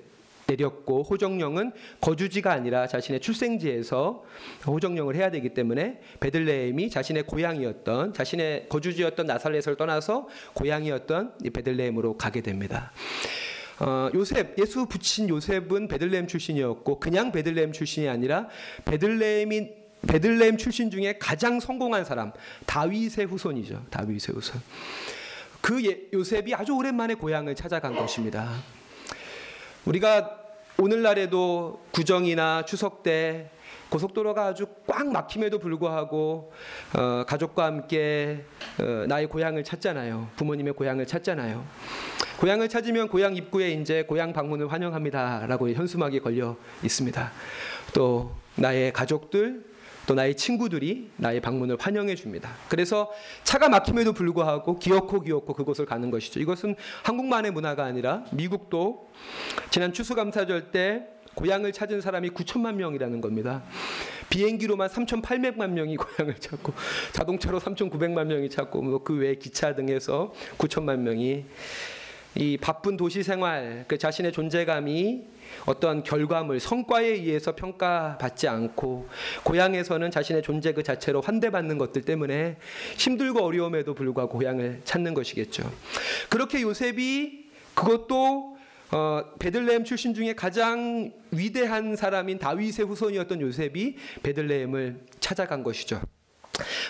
내렸고 0.52 1.02
호정령은 1.02 1.72
거주지가 2.00 2.52
아니라 2.52 2.86
자신의 2.86 3.20
출생지에서 3.20 4.24
호정령을 4.66 5.16
해야 5.16 5.30
되기 5.30 5.50
때문에 5.50 6.00
베들레헴이 6.20 6.90
자신의 6.90 7.24
고향이었던 7.24 8.14
자신의 8.14 8.68
거주지였던 8.68 9.26
나살렛을 9.26 9.76
떠나서 9.76 10.28
고향이었던 10.54 11.34
이 11.44 11.50
베들레헴으로 11.50 12.16
가게 12.16 12.40
됩니다. 12.40 12.92
어, 13.80 14.10
요셉 14.14 14.58
예수 14.58 14.86
붙인 14.86 15.28
요셉은 15.28 15.88
베들레헴 15.88 16.28
출신이었고 16.28 17.00
그냥 17.00 17.32
베들레헴 17.32 17.72
출신이 17.72 18.08
아니라 18.08 18.48
베들레헴이 18.84 19.82
베들레헴 20.06 20.56
출신 20.56 20.90
중에 20.90 21.16
가장 21.18 21.60
성공한 21.60 22.04
사람 22.04 22.32
다윗의 22.66 23.26
후손이죠. 23.26 23.86
다윗의 23.90 24.34
후손. 24.34 24.60
그 25.60 25.84
예, 25.86 26.00
요셉이 26.12 26.54
아주 26.54 26.72
오랜만에 26.74 27.14
고향을 27.14 27.54
찾아간 27.54 27.94
것입니다. 27.94 28.50
우리가 29.84 30.41
오늘날에도 30.78 31.80
구정이나 31.92 32.64
추석 32.64 33.02
때 33.02 33.50
고속도로가 33.90 34.46
아주 34.46 34.66
꽉 34.86 35.06
막힘에도 35.06 35.58
불구하고 35.58 36.52
어, 36.96 37.24
가족과 37.26 37.66
함께 37.66 38.44
어, 38.80 39.04
나의 39.06 39.26
고향을 39.26 39.64
찾잖아요. 39.64 40.30
부모님의 40.36 40.72
고향을 40.72 41.06
찾잖아요. 41.06 41.64
고향을 42.38 42.68
찾으면 42.68 43.08
고향 43.08 43.36
입구에 43.36 43.72
이제 43.72 44.02
고향 44.04 44.32
방문을 44.32 44.72
환영합니다라고 44.72 45.70
현수막이 45.70 46.20
걸려 46.20 46.56
있습니다. 46.82 47.32
또 47.92 48.32
나의 48.56 48.92
가족들 48.92 49.71
또 50.06 50.14
나의 50.14 50.36
친구들이 50.36 51.10
나의 51.16 51.40
방문을 51.40 51.76
환영해 51.78 52.14
줍니다. 52.16 52.50
그래서 52.68 53.10
차가 53.44 53.68
막힘에도 53.68 54.12
불구하고 54.12 54.78
기어코 54.78 55.20
기어코 55.20 55.54
그곳을 55.54 55.86
가는 55.86 56.10
것이죠. 56.10 56.40
이것은 56.40 56.74
한국만의 57.04 57.52
문화가 57.52 57.84
아니라 57.84 58.24
미국도 58.32 59.08
지난 59.70 59.92
추수감사절 59.92 60.70
때 60.72 61.06
고향을 61.34 61.72
찾은 61.72 62.00
사람이 62.00 62.30
9천만 62.30 62.74
명이라는 62.74 63.20
겁니다. 63.20 63.62
비행기로만 64.28 64.88
3,800만 64.88 65.70
명이 65.70 65.96
고향을 65.96 66.34
찾고 66.36 66.72
자동차로 67.12 67.60
3,900만 67.60 68.26
명이 68.26 68.50
찾고 68.50 68.82
뭐 68.82 68.98
그 69.04 69.14
외 69.18 69.34
기차 69.36 69.74
등에서 69.74 70.32
9천만 70.58 70.98
명이 70.98 71.44
이 72.34 72.56
바쁜 72.56 72.96
도시 72.96 73.22
생활, 73.22 73.84
그 73.86 73.98
자신의 73.98 74.32
존재감이 74.32 75.22
어떠한 75.66 76.02
결과물, 76.02 76.60
성과에 76.60 77.06
의해서 77.06 77.54
평가받지 77.54 78.48
않고 78.48 79.08
고향에서는 79.44 80.10
자신의 80.10 80.42
존재 80.42 80.72
그 80.72 80.82
자체로 80.82 81.20
환대받는 81.20 81.78
것들 81.78 82.02
때문에 82.02 82.56
힘들고 82.96 83.44
어려움에도 83.44 83.94
불구하고 83.94 84.38
고향을 84.38 84.80
찾는 84.84 85.14
것이겠죠. 85.14 85.70
그렇게 86.28 86.62
요셉이 86.62 87.50
그것도 87.74 88.56
어, 88.92 89.24
베들레헴 89.38 89.84
출신 89.84 90.12
중에 90.12 90.34
가장 90.34 91.12
위대한 91.30 91.96
사람인 91.96 92.38
다윗의 92.38 92.84
후손이었던 92.86 93.40
요셉이 93.40 93.96
베들레헴을 94.22 95.00
찾아간 95.18 95.62
것이죠. 95.62 96.02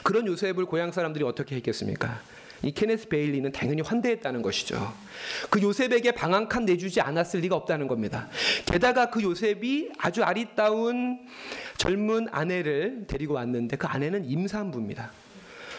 그런 0.03 0.27
요셉을 0.27 0.67
고향 0.67 0.91
사람들이 0.91 1.25
어떻게 1.25 1.55
했겠습니까? 1.57 2.21
이 2.63 2.73
케네스 2.73 3.09
베일리는 3.09 3.51
당연히 3.53 3.83
환대했다는 3.83 4.43
것이죠. 4.43 4.93
그 5.51 5.61
요셉에게 5.61 6.13
방한칸 6.13 6.65
내주지 6.65 7.01
않았을 7.01 7.41
리가 7.41 7.57
없다는 7.57 7.89
겁니다. 7.89 8.29
게다가 8.67 9.11
그 9.11 9.23
요셉이 9.23 9.91
아주 9.99 10.23
아리따운 10.23 11.27
젊은 11.77 12.29
아내를 12.31 13.05
데리고 13.09 13.35
왔는데 13.35 13.77
그 13.77 13.87
아내는 13.87 14.25
임산부입니다. 14.25 15.11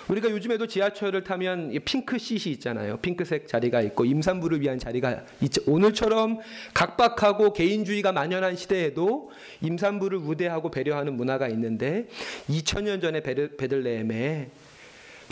우리가 0.09 0.29
요즘에도 0.29 0.67
지하철을 0.67 1.23
타면 1.23 1.73
핑크 1.85 2.17
씰이 2.17 2.51
있잖아요. 2.55 2.97
핑크색 2.97 3.47
자리가 3.47 3.81
있고 3.81 4.03
임산부를 4.03 4.59
위한 4.59 4.77
자리가 4.77 5.23
있죠. 5.43 5.61
오늘처럼 5.65 6.39
각박하고 6.73 7.53
개인주의가 7.53 8.11
만연한 8.11 8.57
시대에도 8.57 9.31
임산부를 9.61 10.17
우대하고 10.17 10.71
배려하는 10.71 11.15
문화가 11.15 11.47
있는데 11.47 12.07
2000년 12.49 13.01
전에 13.01 13.21
베들레헴에 13.21 14.49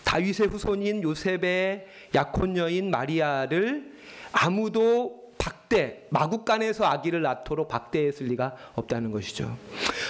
다윗의 0.03 0.47
후손인 0.47 1.03
요셉의 1.03 1.85
약혼 2.15 2.57
여인 2.57 2.91
마리아를 2.91 3.91
아무도 4.31 5.21
박대 5.37 6.03
마국간에서 6.11 6.85
아기를 6.85 7.23
낳도록 7.23 7.67
박대했을 7.67 8.27
리가 8.27 8.55
없다는 8.75 9.11
것이죠. 9.11 9.57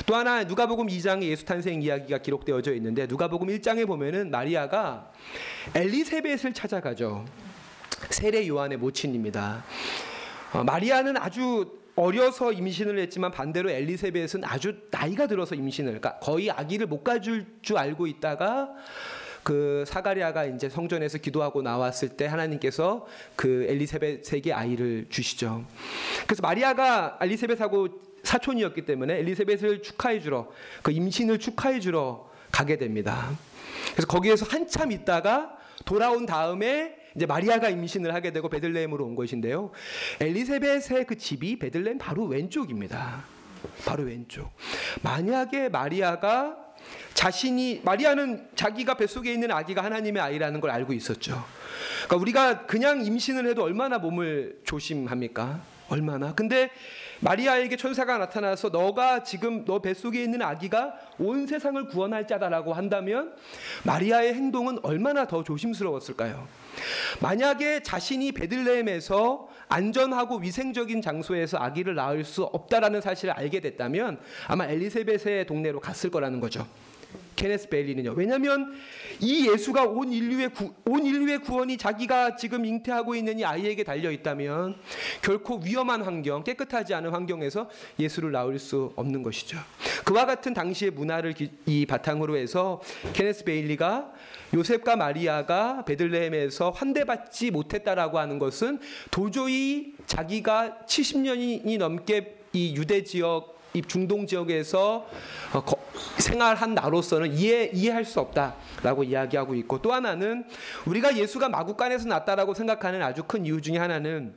또 0.06 0.16
하나 0.16 0.44
누가복음 0.44 0.88
2장에 0.88 1.24
예수 1.24 1.46
탄생 1.46 1.82
이야기가 1.82 2.18
기록되어져 2.18 2.74
있는데 2.76 3.06
누가복음 3.06 3.48
1장에 3.48 3.88
보면은 3.88 4.30
마리아가 4.30 5.12
엘리세벳을 5.74 6.54
찾아가죠. 6.54 7.26
세례 8.10 8.46
요한의 8.48 8.78
모친입니다. 8.78 9.64
어, 10.54 10.64
마리아는 10.64 11.16
아주 11.16 11.80
어려서 11.96 12.52
임신을 12.52 13.00
했지만 13.00 13.32
반대로 13.32 13.70
엘리세벳은 13.70 14.44
아주 14.44 14.76
나이가 14.92 15.28
들어서 15.28 15.56
임신을 15.56 16.00
그러니까 16.00 16.20
거의 16.20 16.50
아기를 16.50 16.88
못 16.88 17.04
가질 17.04 17.46
줄 17.62 17.78
알고 17.78 18.08
있다가 18.08 18.70
그 19.44 19.84
사가리아가 19.88 20.46
이제 20.46 20.70
성전에서 20.70 21.18
기도하고 21.18 21.62
나왔을 21.62 22.10
때 22.10 22.26
하나님께서 22.26 23.08
그 23.36 23.66
엘리세벳에게 23.70 24.54
아이를 24.54 25.08
주시죠. 25.10 25.66
그래서 26.26 26.42
마리아가 26.42 27.18
엘리세벳하고 27.22 27.90
사촌이었기 28.24 28.86
때문에 28.86 29.18
엘리세벳을 29.20 29.82
축하해 29.82 30.20
주러 30.20 30.48
그 30.84 30.92
임신을 30.92 31.40
축하해 31.40 31.80
주러 31.80 32.30
가게 32.52 32.78
됩니다. 32.78 33.32
그래서 33.94 34.08
거기에서 34.08 34.46
한참 34.46 34.92
있다가 34.92 35.58
돌아온 35.86 36.26
다음에 36.26 36.96
이제 37.16 37.26
마리아가 37.26 37.70
임신을 37.70 38.14
하게 38.14 38.32
되고 38.32 38.48
베들레헴으로 38.48 39.04
온 39.04 39.16
것인데요. 39.16 39.72
엘리세벳의 40.20 41.06
그 41.08 41.18
집이 41.18 41.60
베들레헴 41.60 41.98
바로 41.98 42.26
왼쪽입니다. 42.26 43.24
바로 43.86 44.04
왼쪽. 44.04 44.50
만약에 45.02 45.70
마리아가 45.70 46.58
자신이 47.14 47.82
마리아는 47.84 48.48
자기가 48.56 48.96
뱃속에 48.96 49.32
있는 49.32 49.52
아기가 49.52 49.84
하나님의 49.84 50.22
아이라는 50.22 50.62
걸 50.62 50.72
알고 50.72 50.94
있었죠. 50.94 51.44
그러니까 52.06 52.16
우리가 52.18 52.66
그냥 52.66 53.06
임신을 53.06 53.48
해도 53.48 53.64
얼마나 53.64 53.98
몸을 53.98 54.60
조심합니까? 54.64 55.62
얼마나? 55.90 56.34
근데 56.34 56.70
마리아에게 57.22 57.78
천사가 57.78 58.18
나타나서 58.18 58.70
너가 58.70 59.24
지금 59.24 59.64
너 59.64 59.80
뱃속에 59.80 60.24
있는 60.24 60.42
아기가 60.42 60.96
온 61.20 61.46
세상을 61.46 61.88
구원할 61.88 62.26
자다라고 62.28 62.74
한다면 62.74 63.34
마리아의 63.84 64.34
행동은 64.34 64.80
얼마나 64.82 65.26
더 65.28 65.44
조심스러웠을까요? 65.44 66.48
만약에 67.22 67.84
자신이 67.84 68.32
베들레헴에서 68.32 69.50
안전하고 69.70 70.38
위생적인 70.38 71.02
장소에서 71.02 71.58
아기를 71.58 71.96
낳을 71.96 72.26
수 72.26 72.44
없다라는 72.44 73.02
사실을 73.02 73.34
알게 73.36 73.60
됐다면 73.62 74.20
아마 74.48 74.66
엘리세벳의 74.66 75.46
동네로 75.46 75.80
갔을 75.80 76.10
거라는 76.10 76.40
거죠. 76.40 76.68
케네스 77.42 77.70
베일리는요. 77.70 78.14
왜냐하면 78.16 78.72
이 79.20 79.50
예수가 79.50 79.86
온 79.86 80.14
인류의 80.14 80.50
구, 80.50 80.76
온 80.86 81.04
인류의 81.04 81.40
구원이 81.40 81.78
자기가 81.78 82.36
지금 82.36 82.66
잉태하고 82.66 83.16
있는 83.16 83.40
이 83.40 83.44
아이에게 83.44 83.84
달려 83.84 84.12
있다면 84.12 84.76
결코 85.24 85.58
위험한 85.58 86.04
환경, 86.04 86.44
깨끗하지 86.44 86.94
않은 86.94 87.10
환경에서 87.10 87.68
예수를 88.00 88.32
낳을 88.32 88.60
수 88.60 88.94
없는 88.96 89.24
것이죠. 89.24 89.58
그와 90.06 90.28
같은 90.28 90.54
당시의 90.54 90.92
문화를 90.92 91.34
기, 91.34 91.50
이 91.66 91.88
바탕으로 91.88 92.38
해서 92.38 92.80
케네스 93.14 93.44
베일리가 93.44 94.14
요셉과 94.54 94.96
마리아가 94.96 95.84
베들레헴에서 95.86 96.70
환대받지 96.70 97.50
못했다라고 97.50 98.20
하는 98.20 98.38
것은 98.38 98.80
도저히 99.10 99.96
자기가 100.06 100.82
70년이 100.86 101.78
넘게 101.80 102.42
이 102.54 102.76
유대 102.76 103.04
지역 103.04 103.61
이 103.74 103.82
중동 103.82 104.28
지역에서 104.28 105.08
어, 105.54 105.64
생활한 106.18 106.76
나로서는 106.76 107.34
이해 107.34 107.70
이해할 107.74 108.06
수 108.06 108.20
없다라고 108.20 109.04
이야기하고 109.04 109.56
있고 109.56 109.82
또 109.82 109.94
하나는 109.94 110.46
우리가 110.86 111.18
예수가 111.18 111.50
마구간에서 111.50 112.08
났다라고 112.08 112.54
생각하는 112.54 113.02
아주 113.02 113.24
큰 113.24 113.46
이유 113.46 113.62
중에 113.62 113.78
하나는 113.78 114.34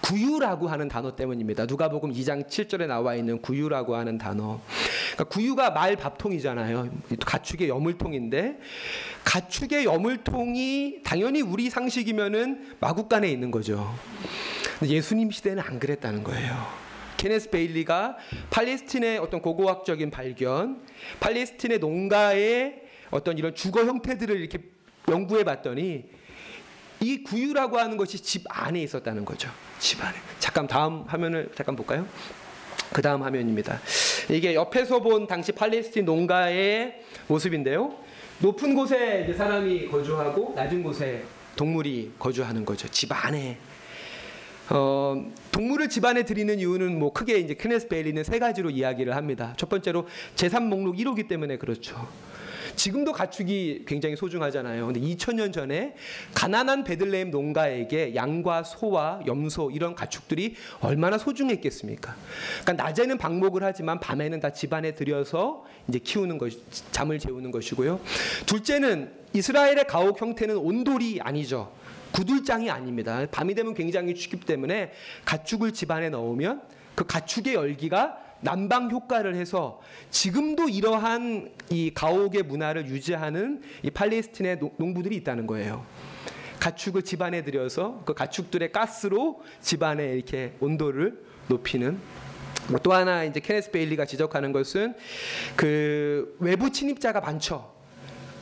구유라고 0.00 0.68
하는 0.68 0.88
단어 0.88 1.16
때문입니다. 1.16 1.66
누가복음 1.66 2.12
2장 2.12 2.46
7절에 2.46 2.86
나와 2.86 3.16
있는 3.16 3.40
구유라고 3.42 3.96
하는 3.96 4.18
단어. 4.18 4.60
그러니까 5.14 5.24
구유가 5.24 5.70
말 5.70 5.96
밥통이잖아요. 5.96 6.88
가축의 7.24 7.68
여물통인데 7.68 8.58
가축의 9.24 9.84
여물통이 9.84 11.00
당연히 11.02 11.42
우리 11.42 11.70
상식이면은 11.70 12.76
마구간에 12.78 13.28
있는 13.28 13.50
거죠. 13.50 13.92
예수님 14.84 15.30
시대는 15.30 15.62
안 15.66 15.80
그랬다는 15.80 16.22
거예요. 16.22 16.85
케네스 17.16 17.50
베일리가 17.50 18.16
팔레스틴의 18.50 19.18
어떤 19.18 19.40
고고학적인 19.40 20.10
발견, 20.10 20.82
팔레스틴의 21.20 21.78
농가의 21.78 22.82
어떤 23.10 23.38
이런 23.38 23.54
주거 23.54 23.84
형태들을 23.84 24.38
이렇게 24.38 24.58
연구해 25.08 25.44
봤더니 25.44 26.04
이 27.00 27.22
구유라고 27.22 27.78
하는 27.78 27.96
것이 27.96 28.18
집 28.18 28.44
안에 28.48 28.82
있었다는 28.82 29.24
거죠. 29.24 29.50
집 29.78 30.02
안에. 30.02 30.16
잠깐 30.38 30.66
다음 30.66 31.02
화면을 31.06 31.50
잠깐 31.54 31.76
볼까요? 31.76 32.06
그 32.92 33.02
다음 33.02 33.22
화면입니다. 33.22 33.80
이게 34.30 34.54
옆에서 34.54 35.00
본 35.00 35.26
당시 35.26 35.52
팔레스틴 35.52 36.04
농가의 36.04 37.02
모습인데요. 37.26 37.96
높은 38.38 38.74
곳에 38.74 39.24
이제 39.24 39.34
사람이 39.34 39.88
거주하고 39.88 40.52
낮은 40.54 40.82
곳에 40.82 41.24
동물이 41.56 42.12
거주하는 42.18 42.64
거죠. 42.64 42.88
집 42.88 43.10
안에. 43.12 43.58
어, 44.70 45.30
동물을 45.52 45.88
집안에 45.88 46.24
들이는 46.24 46.58
이유는 46.58 46.98
뭐 46.98 47.12
크게 47.12 47.38
이제 47.38 47.54
케네스 47.54 47.88
베일리는 47.88 48.24
세 48.24 48.38
가지로 48.38 48.70
이야기를 48.70 49.14
합니다. 49.14 49.54
첫 49.56 49.68
번째로 49.68 50.06
재산 50.34 50.68
목록 50.68 50.96
1호기 50.96 51.28
때문에 51.28 51.56
그렇죠. 51.58 52.08
지금도 52.74 53.12
가축이 53.12 53.84
굉장히 53.86 54.16
소중하잖아요. 54.16 54.86
근데 54.86 55.00
2000년 55.00 55.52
전에 55.52 55.94
가난한 56.34 56.84
베들레헴 56.84 57.30
농가에게 57.30 58.14
양과 58.14 58.64
소와 58.64 59.20
염소 59.26 59.70
이런 59.70 59.94
가축들이 59.94 60.54
얼마나 60.80 61.16
소중했겠습니까? 61.16 62.14
그러니까 62.62 62.84
낮에는 62.84 63.16
방목을 63.16 63.64
하지만 63.64 63.98
밤에는 63.98 64.40
다 64.40 64.50
집안에 64.50 64.94
들여서 64.94 65.64
이제 65.88 65.98
키우는 65.98 66.36
것, 66.36 66.52
잠을 66.92 67.18
재우는 67.18 67.50
것이고요. 67.50 67.98
둘째는 68.44 69.10
이스라엘의 69.32 69.86
가옥 69.86 70.20
형태는 70.20 70.56
온돌이 70.56 71.20
아니죠. 71.22 71.72
구들장이 72.20 72.70
아닙니다. 72.70 73.26
밤이 73.30 73.54
되면 73.54 73.74
굉장히 73.74 74.14
춥기 74.14 74.40
때문에 74.40 74.90
가축을 75.26 75.72
집안에 75.72 76.08
넣으면 76.08 76.62
그 76.94 77.04
가축의 77.04 77.52
열기가 77.54 78.16
난방 78.40 78.90
효과를 78.90 79.34
해서 79.34 79.82
지금도 80.10 80.70
이러한 80.70 81.50
이 81.68 81.90
가옥의 81.92 82.44
문화를 82.44 82.86
유지하는 82.88 83.60
이 83.82 83.90
팔레스틴의 83.90 84.58
농- 84.60 84.72
농부들이 84.78 85.14
있다는 85.16 85.46
거예요. 85.46 85.84
가축을 86.58 87.02
집안에 87.02 87.44
들여서 87.44 88.02
그 88.06 88.14
가축들의 88.14 88.72
가스로 88.72 89.42
집안에 89.60 90.14
이렇게 90.14 90.54
온도를 90.60 91.22
높이는 91.48 91.98
뭐또 92.68 92.94
하나 92.94 93.24
이제 93.24 93.40
케네스 93.40 93.70
베일리가 93.70 94.06
지적하는 94.06 94.52
것은 94.52 94.94
그 95.54 96.34
외부 96.40 96.70
침입자가 96.72 97.20
많죠. 97.20 97.75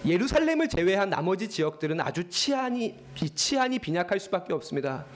예루살렘을 0.07 0.69
제외한 0.69 1.09
나머지 1.09 1.49
지역들은 1.49 2.01
아주 2.01 2.29
치안이 2.29 2.95
이 3.23 3.31
치안이 3.31 3.79
빈약할 3.79 4.21
수밖에 4.21 4.53
없습니다. 4.53 5.07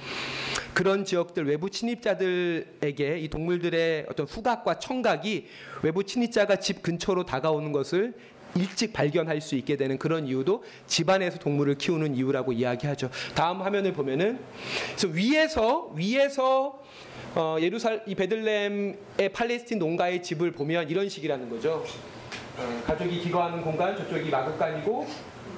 그런 0.73 1.05
지역들 1.05 1.47
외부 1.47 1.69
침입자들에게 1.69 3.19
이 3.19 3.29
동물들의 3.29 4.07
어떤 4.09 4.27
후각과 4.27 4.79
청각이 4.79 5.47
외부 5.83 6.05
침입자가 6.05 6.57
집 6.57 6.83
근처로 6.83 7.27
다가오는 7.27 7.73
것을 7.73 8.15
일찍 8.55 8.93
발견할 8.93 9.41
수 9.41 9.57
있게 9.57 9.77
되는 9.77 9.99
그런 9.99 10.27
이유도 10.27 10.65
집안에서 10.87 11.39
동물을 11.39 11.75
키우는 11.77 12.15
이유라고 12.15 12.53
이야기하죠. 12.53 13.11
다음 13.35 13.61
화면을 13.61 13.93
보면은 13.93 14.39
그래서 14.97 15.09
위에서 15.09 15.93
위에서 15.95 16.83
어, 17.35 17.57
예루살 17.61 18.05
이 18.07 18.15
베들레헴의 18.15 19.33
팔레스틴 19.35 19.79
농가의 19.79 20.23
집을 20.23 20.53
보면 20.53 20.89
이런 20.89 21.09
식이라는 21.09 21.51
거죠. 21.51 21.85
어, 22.59 22.83
가족이 22.87 23.21
기거하는 23.21 23.63
공간 23.63 23.97
저쪽이 23.97 24.31
마국간이고 24.31 25.07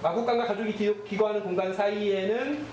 마국간과 0.03 0.47
가족이 0.47 0.73
기, 0.75 0.95
기거하는 1.05 1.43
공간 1.43 1.73
사이에는 1.73 2.65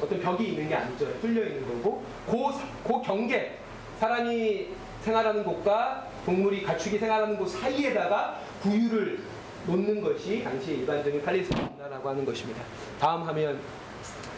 어떤 0.00 0.20
벽이 0.20 0.48
있는 0.48 0.68
게 0.68 0.74
아니죠 0.74 1.06
뚫려 1.20 1.44
있는 1.46 1.66
거고 1.68 2.02
그, 2.26 2.36
사- 2.52 2.66
그 2.82 3.02
경계 3.02 3.58
사람이 4.00 4.68
생활하는 5.02 5.44
곳과 5.44 6.08
동물이 6.24 6.62
가축이 6.62 6.98
생활하는 6.98 7.36
곳 7.36 7.46
사이에다가 7.48 8.40
구유를 8.62 9.20
놓는 9.66 10.00
것이 10.02 10.42
당시 10.42 10.72
일반적인 10.72 11.22
팔레스타인 11.22 11.68
문화라고 11.76 12.08
하는 12.08 12.24
것입니다. 12.24 12.62
다음 13.00 13.22
화면 13.22 13.58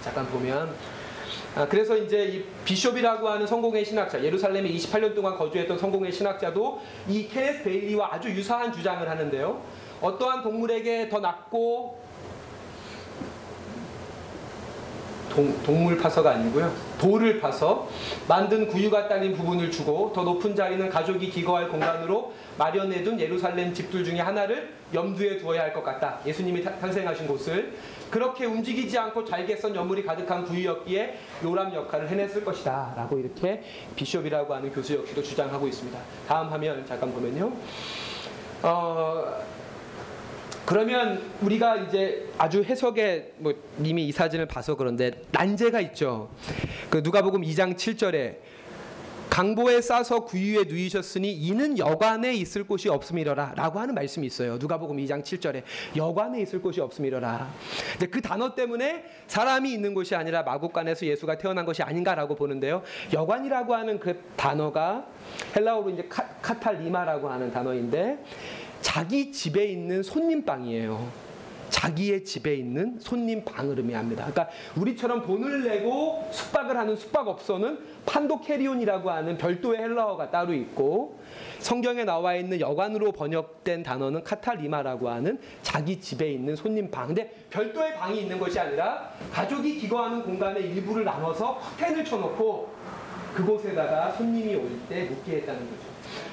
잠깐 0.02 0.26
보면 0.26 0.68
아, 0.68 0.72
그래서 1.64 1.96
이제 1.96 2.24
이 2.26 2.44
비숍이라고 2.66 3.26
하는 3.28 3.46
성공의 3.46 3.82
신학자, 3.84 4.22
예루살렘에 4.22 4.68
28년 4.68 5.14
동안 5.14 5.36
거주했던 5.38 5.78
성공의 5.78 6.12
신학자도 6.12 6.82
이 7.08 7.26
케네스 7.28 7.62
베일리와 7.62 8.10
아주 8.12 8.28
유사한 8.28 8.70
주장을 8.72 9.08
하는데요. 9.08 9.62
어떠한 10.02 10.42
동물에게 10.42 11.08
더 11.08 11.20
낫고 11.20 12.04
동, 15.30 15.62
동물 15.64 15.98
파서가 15.98 16.30
아니고요. 16.32 16.72
돌을 16.98 17.40
파서 17.40 17.88
만든 18.26 18.68
구유가 18.68 19.06
딸린 19.08 19.34
부분을 19.34 19.70
주고 19.70 20.12
더 20.14 20.22
높은 20.22 20.54
자리는 20.54 20.88
가족이 20.88 21.28
기거할 21.30 21.68
공간으로 21.68 22.32
마련해둔 22.56 23.20
예루살렘 23.20 23.72
집들 23.74 24.02
중에 24.04 24.20
하나를 24.20 24.72
염두에 24.94 25.36
두어야 25.38 25.62
할 25.62 25.72
것 25.74 25.82
같다. 25.82 26.20
예수님이 26.24 26.62
타- 26.62 26.74
탄생하신 26.78 27.26
곳을 27.26 27.74
그렇게 28.10 28.44
움직이지 28.44 28.96
않고 28.98 29.24
잘게 29.24 29.56
썬 29.56 29.74
여물이 29.74 30.04
가득한 30.04 30.44
구유였기에 30.44 31.18
요람 31.44 31.74
역할을 31.74 32.08
해냈을 32.08 32.44
것이다. 32.44 32.94
라고 32.96 33.18
이렇게 33.18 33.62
비숍이라고 33.94 34.54
하는 34.54 34.72
교수 34.72 34.94
역시도 34.94 35.22
주장하고 35.22 35.66
있습니다. 35.66 35.98
다음 36.26 36.48
화면 36.48 36.84
잠깐 36.86 37.12
보면요. 37.12 37.52
어, 38.62 39.36
그러면 40.64 41.22
우리가 41.42 41.76
이제 41.76 42.28
아주 42.38 42.62
해석에 42.62 43.34
뭐 43.38 43.54
이미 43.82 44.08
이 44.08 44.12
사진을 44.12 44.46
봐서 44.46 44.76
그런데 44.76 45.12
난제가 45.30 45.80
있죠. 45.82 46.28
그 46.90 46.98
누가복음 46.98 47.42
2장 47.42 47.76
7절에 47.76 48.36
강보에 49.36 49.82
싸서 49.82 50.20
구유에 50.20 50.64
누이셨으니 50.64 51.30
이는 51.30 51.76
여관에 51.76 52.32
있을 52.32 52.64
곳이 52.64 52.88
없음이러라 52.88 53.52
라고 53.54 53.78
하는 53.78 53.94
말씀이 53.94 54.26
있어요. 54.26 54.56
누가복음 54.56 54.96
2장 54.96 55.22
7절에 55.22 55.62
여관에 55.94 56.40
있을 56.40 56.62
곳이 56.62 56.80
없음이러라. 56.80 57.46
근데 57.92 58.06
그 58.06 58.22
단어 58.22 58.54
때문에 58.54 59.04
사람이 59.26 59.70
있는 59.70 59.92
곳이 59.92 60.14
아니라 60.14 60.42
마국간에서 60.42 61.04
예수가 61.04 61.36
태어난 61.36 61.66
것이 61.66 61.82
아닌가라고 61.82 62.34
보는데요. 62.34 62.82
여관이라고 63.12 63.74
하는 63.74 64.00
그 64.00 64.18
단어가 64.36 65.06
헬라어로 65.54 65.90
이제 65.90 66.06
카, 66.08 66.26
카탈리마라고 66.40 67.28
하는 67.28 67.52
단어인데 67.52 68.24
자기 68.80 69.32
집에 69.32 69.66
있는 69.66 70.02
손님방이에요. 70.02 71.25
자기의 71.70 72.24
집에 72.24 72.54
있는 72.54 72.98
손님 73.00 73.44
방을 73.44 73.78
의미합니다. 73.78 74.26
그러니까 74.26 74.48
우리처럼 74.76 75.26
돈을 75.26 75.64
내고 75.64 76.28
숙박을 76.32 76.76
하는 76.76 76.96
숙박업소는 76.96 77.78
판도케리온이라고 78.06 79.10
하는 79.10 79.36
별도의 79.36 79.80
헬라어가 79.80 80.30
따로 80.30 80.52
있고 80.54 81.18
성경에 81.58 82.04
나와 82.04 82.34
있는 82.36 82.60
여관으로 82.60 83.12
번역된 83.12 83.82
단어는 83.82 84.22
카탈리마라고 84.24 85.08
하는 85.08 85.38
자기 85.62 86.00
집에 86.00 86.30
있는 86.30 86.54
손님 86.56 86.90
방. 86.90 87.08
근데 87.08 87.32
별도의 87.50 87.96
방이 87.96 88.20
있는 88.22 88.38
것이 88.38 88.58
아니라 88.58 89.10
가족이 89.32 89.78
기거하는 89.78 90.22
공간의 90.22 90.62
일부를 90.70 91.04
나눠서 91.04 91.60
커튼을 91.78 92.04
쳐놓고 92.04 92.68
그곳에다가 93.34 94.12
손님이 94.12 94.54
올 94.54 94.66
때 94.88 95.04
묵게 95.04 95.38
했다는 95.38 95.60
거죠. 95.60 95.82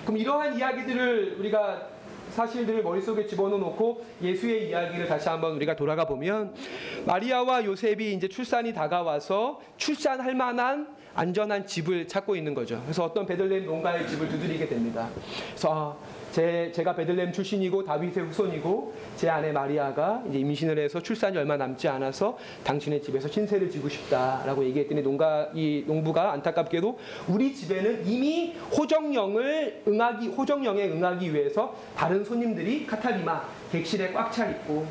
그럼 0.03 0.17
이러한 0.17 0.57
이야기들을 0.57 1.37
우리가 1.39 1.92
사실들을 2.33 2.83
머릿속에 2.83 3.25
집어넣고 3.25 4.03
예수의 4.21 4.69
이야기를 4.69 5.07
다시 5.07 5.29
한번 5.29 5.53
우리가 5.53 5.75
돌아가 5.75 6.05
보면 6.05 6.53
마리아와 7.05 7.63
요셉이 7.63 8.13
이제 8.13 8.27
출산이 8.27 8.73
다가와서 8.73 9.61
출산할 9.77 10.35
만한 10.35 10.87
안전한 11.15 11.67
집을 11.67 12.07
찾고 12.07 12.35
있는 12.35 12.53
거죠. 12.53 12.81
그래서 12.83 13.03
어떤 13.05 13.25
베들레헴 13.25 13.65
농가의 13.65 14.07
집을 14.07 14.27
두드리게 14.29 14.67
됩니다. 14.67 15.09
그래서 15.49 15.97
아, 15.99 16.12
제, 16.33 16.71
제가 16.73 16.95
베들레헴 16.95 17.31
출신이고 17.31 17.83
다윗의 17.83 18.23
후손이고 18.23 18.93
제 19.15 19.29
아내 19.29 19.51
마리아가 19.51 20.23
이제 20.27 20.39
임신을 20.39 20.79
해서 20.79 20.99
출산이 20.99 21.37
얼마 21.37 21.57
남지 21.57 21.87
않아서 21.87 22.35
당신의 22.63 23.03
집에서 23.03 23.27
신세를 23.27 23.69
지고 23.69 23.87
싶다라고 23.87 24.65
얘기했더니 24.65 25.03
농가 25.03 25.47
이 25.53 25.83
농부가 25.85 26.31
안타깝게도 26.31 26.97
우리 27.27 27.53
집에는 27.53 28.07
이미 28.07 28.55
호정령을 28.75 29.83
응하기 29.87 30.29
호정령에 30.29 30.85
응하기 30.89 31.31
위해서 31.31 31.75
다른 31.95 32.25
손님들이 32.25 32.87
카탈리마 32.87 33.43
객실에 33.71 34.11
꽉 34.11 34.31
차 34.31 34.49
있고 34.49 34.87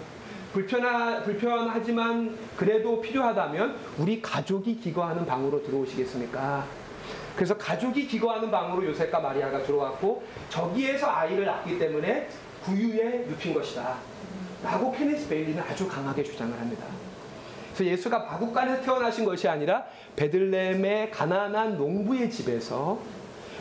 불편하, 0.52 1.20
불편하지만 1.24 2.37
그래도 2.57 3.00
필요하다면 3.00 3.74
우리 3.98 4.22
가족이 4.22 4.76
기거하는 4.76 5.26
방으로 5.26 5.61
들어오시겠습니까? 5.64 6.82
그래서 7.35 7.57
가족이 7.57 8.07
기거하는 8.07 8.51
방으로 8.51 8.87
요셉과 8.87 9.21
마리아가 9.21 9.62
들어왔고 9.62 10.23
저기에서 10.49 11.11
아이를 11.11 11.45
낳기 11.45 11.79
때문에 11.79 12.29
구유에 12.64 13.27
눕힌 13.29 13.55
것이다. 13.55 13.97
라고 14.62 14.92
케네스 14.92 15.29
베일리는 15.29 15.61
아주 15.61 15.88
강하게 15.88 16.23
주장을 16.23 16.59
합니다. 16.59 16.87
그래서 17.75 17.90
예수가 17.90 18.18
마국간에서 18.18 18.83
태어나신 18.83 19.25
것이 19.25 19.49
아니라 19.49 19.85
베들레헴의 20.14 21.11
가난한 21.11 21.79
농부의 21.79 22.31
집에서 22.31 23.01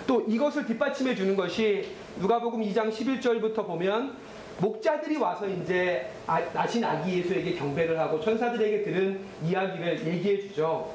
또 0.05 0.21
이것을 0.27 0.65
뒷받침해 0.65 1.15
주는 1.15 1.35
것이 1.35 1.89
누가복음 2.19 2.61
2장 2.61 2.91
11절부터 2.91 3.65
보면 3.65 4.15
목자들이 4.59 5.17
와서 5.17 5.47
이제 5.47 6.11
아, 6.27 6.39
나신 6.53 6.83
아기 6.83 7.19
예수에게 7.19 7.55
경배를 7.55 7.97
하고 7.99 8.19
천사들에게 8.19 8.83
들은 8.83 9.19
이야기를 9.43 10.05
얘기해 10.05 10.41
주죠. 10.41 10.93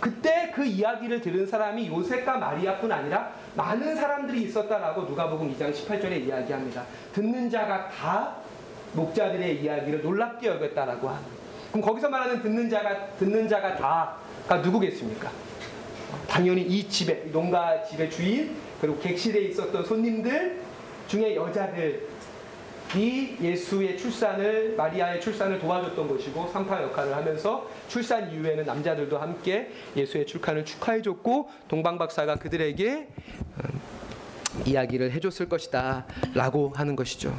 그때 0.00 0.52
그 0.54 0.64
이야기를 0.64 1.20
들은 1.20 1.46
사람이 1.46 1.88
요셉과 1.88 2.38
마리아뿐 2.38 2.90
아니라 2.90 3.32
많은 3.54 3.96
사람들이 3.96 4.42
있었다라고 4.42 5.02
누가복음 5.02 5.54
2장 5.54 5.72
18절에 5.72 6.26
이야기합니다. 6.26 6.84
듣는 7.12 7.50
자가 7.50 7.88
다 7.88 8.36
목자들의 8.92 9.62
이야기를 9.62 10.02
놀랍게 10.02 10.46
여겼다라고 10.48 11.08
하는. 11.08 11.22
그럼 11.70 11.82
거기서 11.82 12.08
말하는 12.08 12.42
듣는 12.42 12.68
자가 12.68 13.08
듣는 13.18 13.48
자가 13.48 13.76
다가 13.76 14.56
누구겠습니까? 14.58 15.30
당연히 16.28 16.62
이 16.62 16.88
집에 16.88 17.24
이 17.26 17.32
농가 17.32 17.82
집의 17.84 18.10
주인 18.10 18.56
그리고 18.80 18.98
객실에 18.98 19.40
있었던 19.40 19.84
손님들 19.84 20.60
중에 21.08 21.34
여자들 21.34 22.08
이 22.94 23.36
예수의 23.40 23.96
출산을 23.96 24.74
마리아의 24.76 25.20
출산을 25.20 25.58
도와줬던 25.58 26.08
것이고 26.08 26.48
산파 26.52 26.82
역할을 26.82 27.16
하면서 27.16 27.68
출산 27.88 28.30
이후에는 28.30 28.66
남자들도 28.66 29.16
함께 29.16 29.70
예수의 29.96 30.26
출산을 30.26 30.64
축하해줬고 30.64 31.48
동방 31.68 31.96
박사가 31.96 32.36
그들에게 32.36 32.90
음, 32.92 33.80
이야기를 34.66 35.10
해줬을 35.12 35.48
것이다라고 35.48 36.72
하는 36.74 36.94
것이죠. 36.94 37.34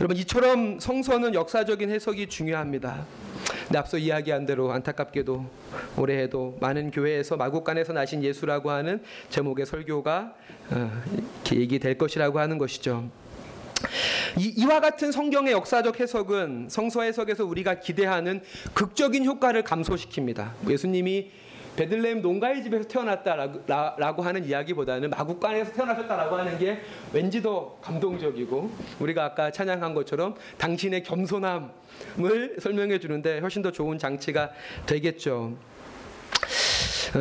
여러분 0.00 0.16
이처럼 0.16 0.80
성서는 0.80 1.34
역사적인 1.34 1.90
해석이 1.90 2.28
중요합니다. 2.28 3.06
근데 3.66 3.78
앞서 3.78 3.98
이야기한 3.98 4.46
대로 4.46 4.72
안타깝게도 4.72 5.44
올해에도 5.96 6.56
많은 6.60 6.90
교회에서 6.90 7.36
마국간에서 7.36 7.92
나신 7.92 8.24
예수라고 8.24 8.70
하는 8.70 9.02
제목의 9.28 9.66
설교가 9.66 10.34
어, 10.70 11.02
이렇게 11.12 11.60
얘기될 11.60 11.98
것이라고 11.98 12.40
하는 12.40 12.58
것이죠. 12.58 13.08
이, 14.36 14.64
와 14.64 14.80
같은 14.80 15.12
성경의 15.12 15.52
역사적 15.52 16.00
해석은 16.00 16.68
성서 16.70 17.02
해석에서 17.02 17.44
우리가 17.44 17.80
기대하는 17.80 18.42
극적인 18.74 19.24
효과를 19.24 19.62
감소시킵니다. 19.62 20.50
예수님이 20.68 21.30
베들레헴 21.78 22.22
농가의 22.22 22.64
집에서 22.64 22.88
태어났다라고 22.88 24.22
하는 24.22 24.44
이야기보다는 24.44 25.10
마국간에서 25.10 25.72
태어나셨다라고 25.72 26.36
하는 26.36 26.58
게 26.58 26.80
왠지 27.12 27.40
더 27.40 27.78
감동적이고 27.80 28.70
우리가 28.98 29.24
아까 29.24 29.52
찬양한 29.52 29.94
것처럼 29.94 30.34
당신의 30.58 31.04
겸손함을 31.04 32.56
설명해 32.58 32.98
주는데 32.98 33.38
훨씬 33.38 33.62
더 33.62 33.70
좋은 33.70 33.96
장치가 33.96 34.50
되겠죠. 34.86 35.56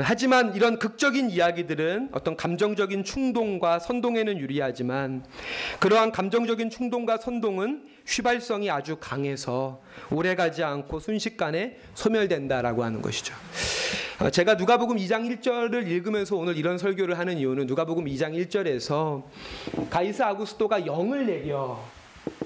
하지만 0.04 0.56
이런 0.56 0.80
극적인 0.80 1.30
이야기들은 1.30 2.10
어떤 2.12 2.36
감정적인 2.36 3.04
충동과 3.04 3.80
선동에는 3.80 4.38
유리하지만 4.40 5.24
그러한 5.80 6.12
감정적인 6.12 6.70
충동과 6.70 7.18
선동은 7.18 7.86
휘발성이 8.06 8.70
아주 8.70 8.98
강해서 9.00 9.82
오래가지 10.12 10.64
않고 10.64 11.00
순식간에 11.00 11.78
소멸된다라고 11.94 12.84
하는 12.84 13.02
것이죠. 13.02 13.34
어, 14.20 14.30
제가 14.30 14.56
누가복음 14.56 14.98
2장 14.98 15.30
1절을 15.42 15.88
읽으면서 15.88 16.36
오늘 16.36 16.58
이런 16.58 16.78
설교를 16.78 17.20
하는 17.20 17.38
이유는 17.38 17.68
누가복음 17.68 18.06
2장 18.06 18.34
1절에서 18.34 19.24
가이스 19.90 20.24
아구스토가 20.24 20.86
영을 20.86 21.26
내려 21.28 21.80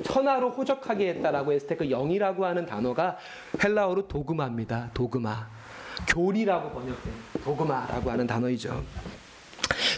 천하로 0.04 0.52
호적하게 0.52 1.10
했다라고 1.10 1.54
했을 1.54 1.68
때 1.68 1.76
그 1.76 1.90
영이라고 1.90 2.46
하는 2.46 2.66
단어가 2.66 3.18
헬라어로 3.64 4.08
도그마입니다. 4.08 4.92
도그마. 4.94 5.61
교리라고 6.08 6.72
번역된 6.72 7.14
도그마라고 7.44 8.12
하는 8.12 8.28
단어이죠. 8.28 8.84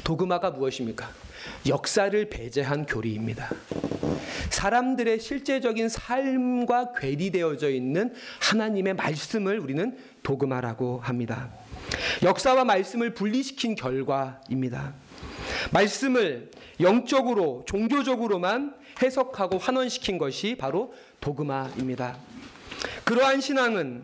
도그마가 0.04 0.52
무엇입니까? 0.52 1.10
역사를 1.68 2.30
배제한 2.30 2.86
교리입니다. 2.86 3.50
사람들의 4.50 5.20
실제적인 5.20 5.90
삶과 5.90 6.94
괴리되어져 6.94 7.70
있는 7.70 8.14
하나님의 8.42 8.94
말씀을 8.96 9.60
우리는 9.60 9.98
도그마라고 10.22 11.00
합니다. 11.00 11.50
역사와 12.22 12.64
말씀을 12.64 13.14
분리시킨 13.14 13.76
결과입니다. 13.76 14.94
말씀을 15.72 16.52
영적으로 16.80 17.64
종교적으로만 17.68 18.76
해석하고 19.02 19.58
환원시킨 19.58 20.18
것이 20.18 20.56
바로 20.56 20.94
도그마입니다. 21.20 22.18
그러한 23.04 23.42
신앙은 23.42 24.04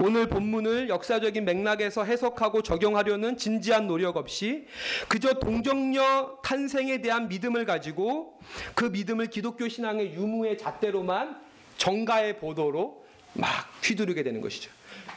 오늘 0.00 0.28
본문을 0.28 0.88
역사적인 0.88 1.44
맥락에서 1.44 2.04
해석하고 2.04 2.62
적용하려는 2.62 3.36
진지한 3.36 3.88
노력 3.88 4.16
없이 4.16 4.66
그저 5.08 5.34
동정녀 5.34 6.38
탄생에 6.44 7.00
대한 7.00 7.28
믿음을 7.28 7.64
가지고 7.64 8.38
그 8.74 8.84
믿음을 8.84 9.26
기독교 9.26 9.68
신앙의 9.68 10.14
유무의 10.14 10.58
잣대로만 10.58 11.40
정가의 11.78 12.38
보도로 12.38 13.04
막 13.32 13.48
휘두르게 13.82 14.22
되는 14.22 14.40
것이죠. 14.40 14.70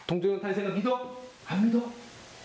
동정녀 0.08 0.40
탄생을 0.40 0.74
믿어? 0.74 1.22
안 1.46 1.66
믿어? 1.66 1.92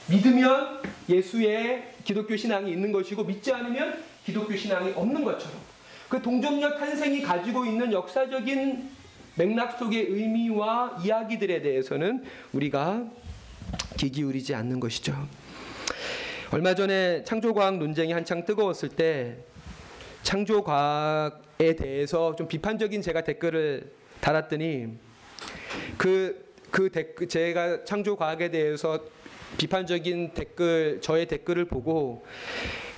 믿으면 0.09 0.83
예수의 1.09 1.95
기독교 2.05 2.37
신앙이 2.37 2.71
있는 2.71 2.93
것이고 2.93 3.25
믿지 3.25 3.53
않으면 3.53 4.05
기독교 4.27 4.55
신앙이 4.55 4.93
없는 4.95 5.25
것처럼 5.25 5.59
그 6.09 6.21
동정녀 6.21 6.77
탄생이 6.77 7.23
가지고 7.23 7.65
있는 7.65 7.93
역사적인 7.93 8.96
맥락 9.37 9.79
속의 9.79 10.07
의미와 10.09 10.99
이야기들에 11.05 11.61
대해서는 11.61 12.25
우리가 12.53 13.05
귀 13.99 14.11
기울이지 14.11 14.55
않는 14.55 14.81
것이죠. 14.81 15.15
얼마 16.53 16.75
전에 16.75 17.23
창조과학 17.25 17.77
논쟁이 17.79 18.13
한창 18.13 18.45
뜨거웠을 18.45 18.89
때 18.89 19.37
창조과학에 20.23 21.77
대해서 21.77 22.35
좀 22.35 22.49
비판적인 22.49 23.03
제가 23.03 23.23
댓글을 23.23 23.93
달았더니 24.21 24.89
그, 25.99 26.53
그 26.71 26.91
댓글, 26.91 27.29
제가 27.29 27.85
창조과학에 27.85 28.51
대해서 28.51 29.01
비판적인 29.59 30.33
댓글, 30.35 31.01
저의 31.03 31.27
댓글을 31.27 31.67
보고 31.67 32.25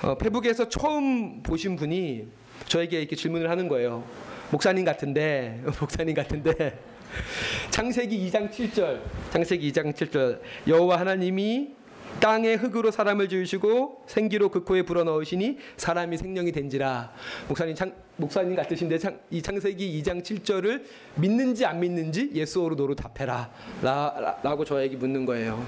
어, 0.03 0.16
페북에서 0.16 0.68
처음 0.68 1.42
보신 1.42 1.74
분이 1.77 2.29
저에게 2.66 3.01
이렇게 3.01 3.16
질문을 3.16 3.51
하는 3.51 3.68
거예요. 3.68 4.05
목사님 4.51 4.85
같은데 4.85 5.63
목사님 5.81 6.15
같은데. 6.15 6.79
창세기 7.71 8.31
2장 8.31 8.51
7절 8.51 9.01
창세기 9.31 9.73
2장 9.73 9.93
7절. 9.95 10.41
여호와 10.67 11.01
하나님이 11.01 11.77
땅의 12.21 12.57
흙으로 12.57 12.91
사람을 12.91 13.29
지으시고 13.29 14.05
생기로 14.07 14.51
그 14.51 14.65
코에 14.65 14.83
불어넣으시니 14.83 15.59
사람이 15.77 16.17
생명이 16.19 16.53
된지라. 16.53 17.13
목사님 17.49 17.75
창, 17.75 17.93
목사님 18.17 18.57
같으신데 18.57 18.99
창, 18.99 19.19
이 19.31 19.41
창세기 19.41 20.03
2장 20.03 20.23
7절을 20.23 20.85
믿는지 21.17 21.65
안 21.65 21.81
믿는지 21.81 22.31
예스오로 22.35 22.75
노로 22.75 22.95
답해라. 22.95 23.51
라, 23.83 24.39
라 24.43 24.57
고 24.57 24.65
저에게 24.65 24.97
묻는 24.97 25.25
거예요. 25.25 25.65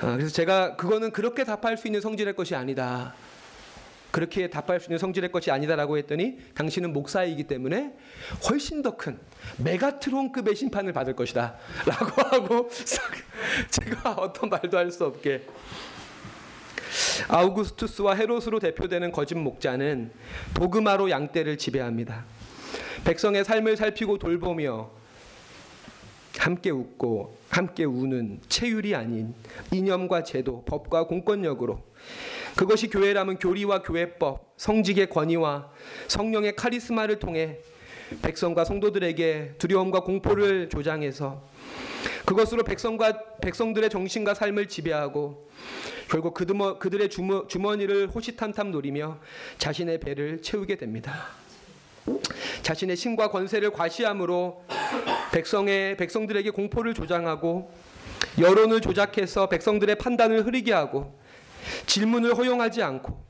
아, 0.00 0.16
그래서 0.16 0.32
제가 0.32 0.76
그거는 0.76 1.10
그렇게 1.12 1.44
답할 1.44 1.76
수 1.76 1.86
있는 1.86 2.00
성질의 2.00 2.34
것이 2.34 2.54
아니다 2.54 3.14
그렇게 4.14 4.48
답할 4.48 4.78
수 4.78 4.86
있는 4.86 4.98
성질의 4.98 5.32
것이 5.32 5.50
아니다라고 5.50 5.98
했더니 5.98 6.38
당신은 6.54 6.92
목사이기 6.92 7.48
때문에 7.48 7.94
훨씬 8.48 8.80
더 8.80 8.96
큰 8.96 9.18
메가트론급의 9.58 10.54
심판을 10.54 10.92
받을 10.92 11.16
것이다. 11.16 11.56
라고 11.84 12.22
하고 12.22 12.70
제가 13.70 14.12
어떤 14.12 14.50
말도 14.50 14.78
할 14.78 14.92
수 14.92 15.04
없게 15.04 15.44
아우구스투스와 17.26 18.14
헤롯으로 18.14 18.60
대표되는 18.60 19.10
거짓 19.10 19.34
목자는 19.34 20.12
도그마로 20.54 21.10
양떼를 21.10 21.58
지배합니다. 21.58 22.24
백성의 23.04 23.44
삶을 23.44 23.76
살피고 23.76 24.18
돌보며 24.18 24.92
함께 26.38 26.70
웃고 26.70 27.36
함께 27.48 27.82
우는 27.82 28.38
체율이 28.48 28.94
아닌 28.94 29.34
이념과 29.72 30.22
제도, 30.22 30.62
법과 30.66 31.08
공권력으로 31.08 31.82
그것이 32.56 32.88
교회라면 32.88 33.38
교리와 33.38 33.82
교회법, 33.82 34.54
성직의 34.56 35.10
권위와 35.10 35.70
성령의 36.06 36.54
카리스마를 36.54 37.18
통해 37.18 37.58
백성과 38.22 38.64
성도들에게 38.64 39.54
두려움과 39.58 40.00
공포를 40.00 40.68
조장해서 40.68 41.42
그것으로 42.24 42.62
백성과 42.62 43.38
백성들의 43.40 43.90
정신과 43.90 44.34
삶을 44.34 44.68
지배하고 44.68 45.48
결국 46.08 46.34
그드머, 46.34 46.78
그들의 46.78 47.10
주머, 47.10 47.46
주머니를 47.46 48.08
호시탐탐 48.08 48.70
노리며 48.70 49.18
자신의 49.58 50.00
배를 50.00 50.42
채우게 50.42 50.76
됩니다. 50.76 51.28
자신의 52.62 52.96
신과 52.96 53.30
권세를 53.30 53.70
과시함으로 53.72 54.64
백성의 55.32 55.96
백성들에게 55.96 56.50
공포를 56.50 56.94
조장하고 56.94 57.72
여론을 58.38 58.80
조작해서 58.80 59.48
백성들의 59.48 59.96
판단을 59.96 60.46
흐리게 60.46 60.72
하고 60.72 61.18
질문을 61.86 62.34
허용하지 62.36 62.82
않고 62.82 63.24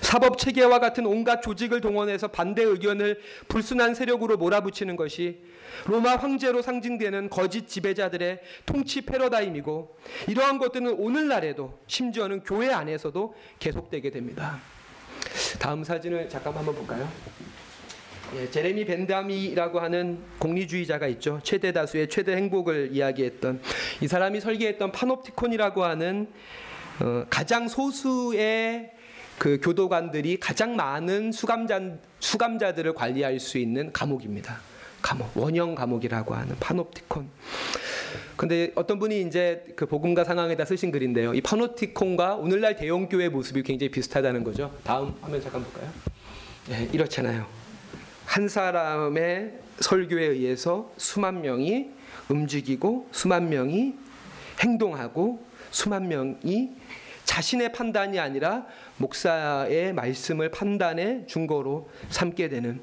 사법 0.00 0.38
체계와 0.38 0.78
같은 0.78 1.06
온갖 1.06 1.42
조직을 1.42 1.80
동원해서 1.80 2.28
반대 2.28 2.62
의견을 2.62 3.20
불순한 3.48 3.94
세력으로 3.94 4.36
몰아붙이는 4.36 4.96
것이 4.96 5.42
로마 5.86 6.16
황제로 6.16 6.62
상징되는 6.62 7.28
거짓 7.28 7.68
지배자들의 7.68 8.40
통치 8.64 9.02
패러다임이고 9.02 9.96
이러한 10.28 10.58
것들은 10.58 10.94
오늘날에도 10.98 11.78
심지어는 11.86 12.42
교회 12.42 12.72
안에서도 12.72 13.34
계속되게 13.58 14.10
됩니다. 14.10 14.60
다음 15.58 15.84
사진을 15.84 16.28
잠깐 16.28 16.54
한번 16.54 16.74
볼까요? 16.74 17.08
예, 18.36 18.50
제레미 18.50 18.84
벤다미라고 18.84 19.80
하는 19.80 20.18
공리주의자가 20.38 21.06
있죠. 21.08 21.40
최대 21.42 21.72
다수의 21.72 22.08
최대 22.08 22.36
행복을 22.36 22.90
이야기했던 22.92 23.62
이 24.02 24.08
사람이 24.08 24.40
설계했던 24.40 24.92
파놉티콘이라고 24.92 25.82
하는 25.82 26.28
어, 27.00 27.24
가장 27.30 27.68
소수의 27.68 28.92
그 29.38 29.60
교도관들이 29.62 30.40
가장 30.40 30.74
많은 30.74 31.30
수감자 31.32 31.80
수감자들을 32.18 32.94
관리할 32.94 33.38
수 33.38 33.58
있는 33.58 33.92
감옥입니다. 33.92 34.58
감옥 35.00 35.36
원형 35.36 35.76
감옥이라고 35.76 36.34
하는 36.34 36.56
파놉티콘. 36.58 37.28
근데 38.36 38.72
어떤 38.74 38.98
분이 38.98 39.22
이제 39.22 39.64
그 39.76 39.86
복음가 39.86 40.24
상황에다 40.24 40.64
쓰신 40.64 40.90
글인데요. 40.90 41.34
이 41.34 41.40
파노티콘과 41.40 42.36
오늘날 42.36 42.76
대형 42.76 43.08
교회 43.08 43.28
모습이 43.28 43.62
굉장히 43.62 43.90
비슷하다는 43.90 44.44
거죠. 44.44 44.72
다음 44.84 45.14
화면 45.20 45.40
잠깐 45.40 45.62
볼까요? 45.64 45.90
예, 46.70 46.88
이렇잖아요. 46.92 47.46
한 48.24 48.48
사람의 48.48 49.54
설교에 49.80 50.24
의해서 50.24 50.92
수만 50.96 51.42
명이 51.42 51.90
움직이고 52.28 53.08
수만 53.10 53.48
명이 53.48 53.94
행동하고 54.60 55.44
수만 55.70 56.08
명이 56.08 56.72
자신의 57.24 57.72
판단이 57.72 58.18
아니라 58.18 58.66
목사의 58.96 59.92
말씀을 59.92 60.50
판단의 60.50 61.26
중거로 61.26 61.90
삼게 62.08 62.48
되는 62.48 62.80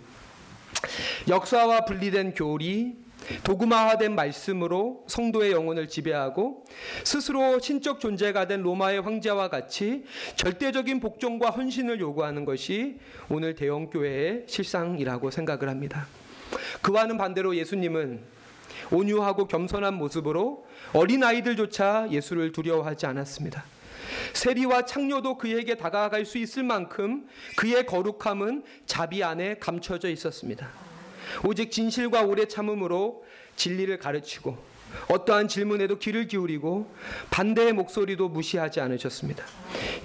역사와 1.27 1.85
분리된 1.85 2.35
교리 2.35 2.95
도구마화된 3.43 4.13
말씀으로 4.13 5.03
성도의 5.07 5.51
영혼을 5.51 5.87
지배하고 5.87 6.63
스스로 7.03 7.59
신적 7.59 7.99
존재가 7.99 8.45
된 8.45 8.61
로마의 8.61 9.01
황제와 9.01 9.49
같이 9.49 10.03
절대적인 10.35 10.99
복종과 10.99 11.49
헌신을 11.49 11.99
요구하는 11.99 12.45
것이 12.45 12.99
오늘 13.29 13.55
대형 13.55 13.89
교회의 13.89 14.43
실상이라고 14.47 15.31
생각을 15.31 15.69
합니다. 15.69 16.07
그와는 16.81 17.17
반대로 17.17 17.55
예수님은 17.55 18.35
온유하고 18.91 19.47
겸손한 19.47 19.95
모습으로 19.95 20.65
어린 20.95 21.25
아이들조차 21.25 22.07
예수를 22.09 22.53
두려워하지 22.53 23.05
않았습니다. 23.05 23.65
세리와 24.31 24.85
창녀도 24.85 25.37
그에게 25.37 25.75
다가갈 25.75 26.25
수 26.25 26.37
있을 26.37 26.63
만큼 26.63 27.27
그의 27.57 27.85
거룩함은 27.85 28.63
자비 28.85 29.21
안에 29.21 29.57
감춰져 29.57 30.09
있었습니다. 30.09 30.69
오직 31.43 31.69
진실과 31.69 32.21
오래 32.21 32.45
참음으로 32.45 33.25
진리를 33.57 33.97
가르치고 33.97 34.57
어떠한 35.09 35.49
질문에도 35.49 35.99
귀를 35.99 36.27
기울이고 36.27 36.89
반대의 37.29 37.73
목소리도 37.73 38.29
무시하지 38.29 38.79
않으셨습니다. 38.79 39.43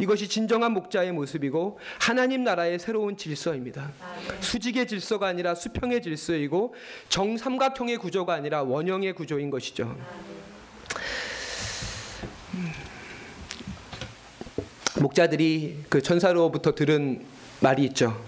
이것이 0.00 0.26
진정한 0.26 0.72
목자의 0.72 1.12
모습이고 1.12 1.78
하나님 2.00 2.42
나라의 2.42 2.80
새로운 2.80 3.16
질서입니다. 3.16 3.92
수직의 4.40 4.88
질서가 4.88 5.28
아니라 5.28 5.54
수평의 5.54 6.02
질서이고 6.02 6.74
정삼각형의 7.10 7.98
구조가 7.98 8.34
아니라 8.34 8.64
원형의 8.64 9.12
구조인 9.12 9.50
것이죠. 9.50 9.96
목자들이 15.00 15.84
그 15.88 16.02
천사로부터 16.02 16.74
들은 16.74 17.24
말이 17.60 17.84
있죠. 17.86 18.22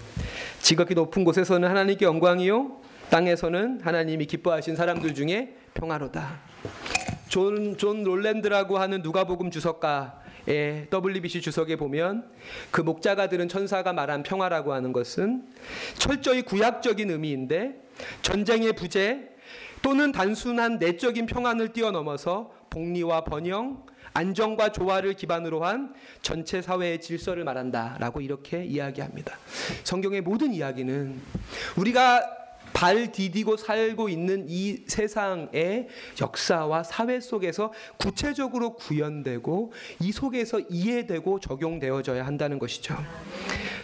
지극히 0.60 0.94
높은 0.94 1.22
곳에서는 1.22 1.68
하나님께 1.68 2.06
영광이요 2.06 2.80
땅에서는 3.10 3.80
하나님이 3.82 4.26
기뻐하신 4.26 4.76
사람들 4.76 5.14
중에 5.14 5.54
평화로다. 5.74 6.40
존, 7.28 7.76
존 7.76 8.04
놀랜드라고 8.04 8.78
하는 8.78 9.02
누가복음 9.02 9.50
주석가의 9.50 10.88
WBC 10.92 11.42
주석에 11.42 11.76
보면 11.76 12.30
그 12.70 12.80
목자가 12.80 13.28
들은 13.28 13.48
천사가 13.48 13.92
말한 13.92 14.22
평화라고 14.22 14.72
하는 14.72 14.92
것은 14.94 15.44
철저히 15.98 16.40
구약적인 16.40 17.10
의미인데 17.10 17.82
전쟁의 18.22 18.72
부재 18.74 19.28
또는 19.82 20.12
단순한 20.12 20.78
내적인 20.78 21.26
평안을 21.26 21.72
뛰어넘어서 21.72 22.52
복리와 22.70 23.24
번영, 23.24 23.84
안정과 24.14 24.72
조화를 24.72 25.14
기반으로 25.14 25.64
한 25.64 25.94
전체 26.20 26.60
사회의 26.60 27.00
질서를 27.00 27.44
말한다라고 27.44 28.20
이렇게 28.20 28.64
이야기합니다. 28.64 29.38
성경의 29.84 30.20
모든 30.20 30.52
이야기는 30.52 31.20
우리가 31.76 32.42
발 32.72 33.12
디디고 33.12 33.56
살고 33.56 34.08
있는 34.08 34.46
이 34.48 34.84
세상의 34.86 35.88
역사와 36.20 36.82
사회 36.82 37.20
속에서 37.20 37.72
구체적으로 37.98 38.74
구현되고 38.74 39.72
이 40.00 40.12
속에서 40.12 40.60
이해되고 40.60 41.40
적용되어져야 41.40 42.26
한다는 42.26 42.58
것이죠. 42.58 42.96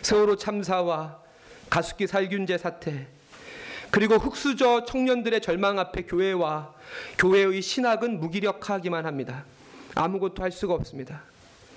세월호 0.02 0.36
참사와 0.36 1.20
가습기 1.68 2.06
살균제 2.06 2.56
사태 2.58 3.08
그리고 3.90 4.16
흑수저 4.16 4.84
청년들의 4.84 5.40
절망 5.40 5.78
앞에 5.78 6.02
교회와 6.02 6.74
교회의 7.18 7.62
신학은 7.62 8.20
무기력하기만 8.20 9.06
합니다. 9.06 9.44
아무것도 9.98 10.42
할 10.42 10.52
수가 10.52 10.74
없습니다. 10.74 11.24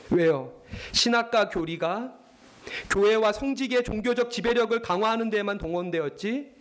왜요? 0.09 0.53
신학과 0.91 1.49
교리가 1.49 2.13
교회와 2.89 3.33
성직의 3.33 3.83
종교적 3.83 4.29
지배력을 4.29 4.79
강화하는 4.81 5.29
데만 5.29 5.57
동원되었지 5.57 6.51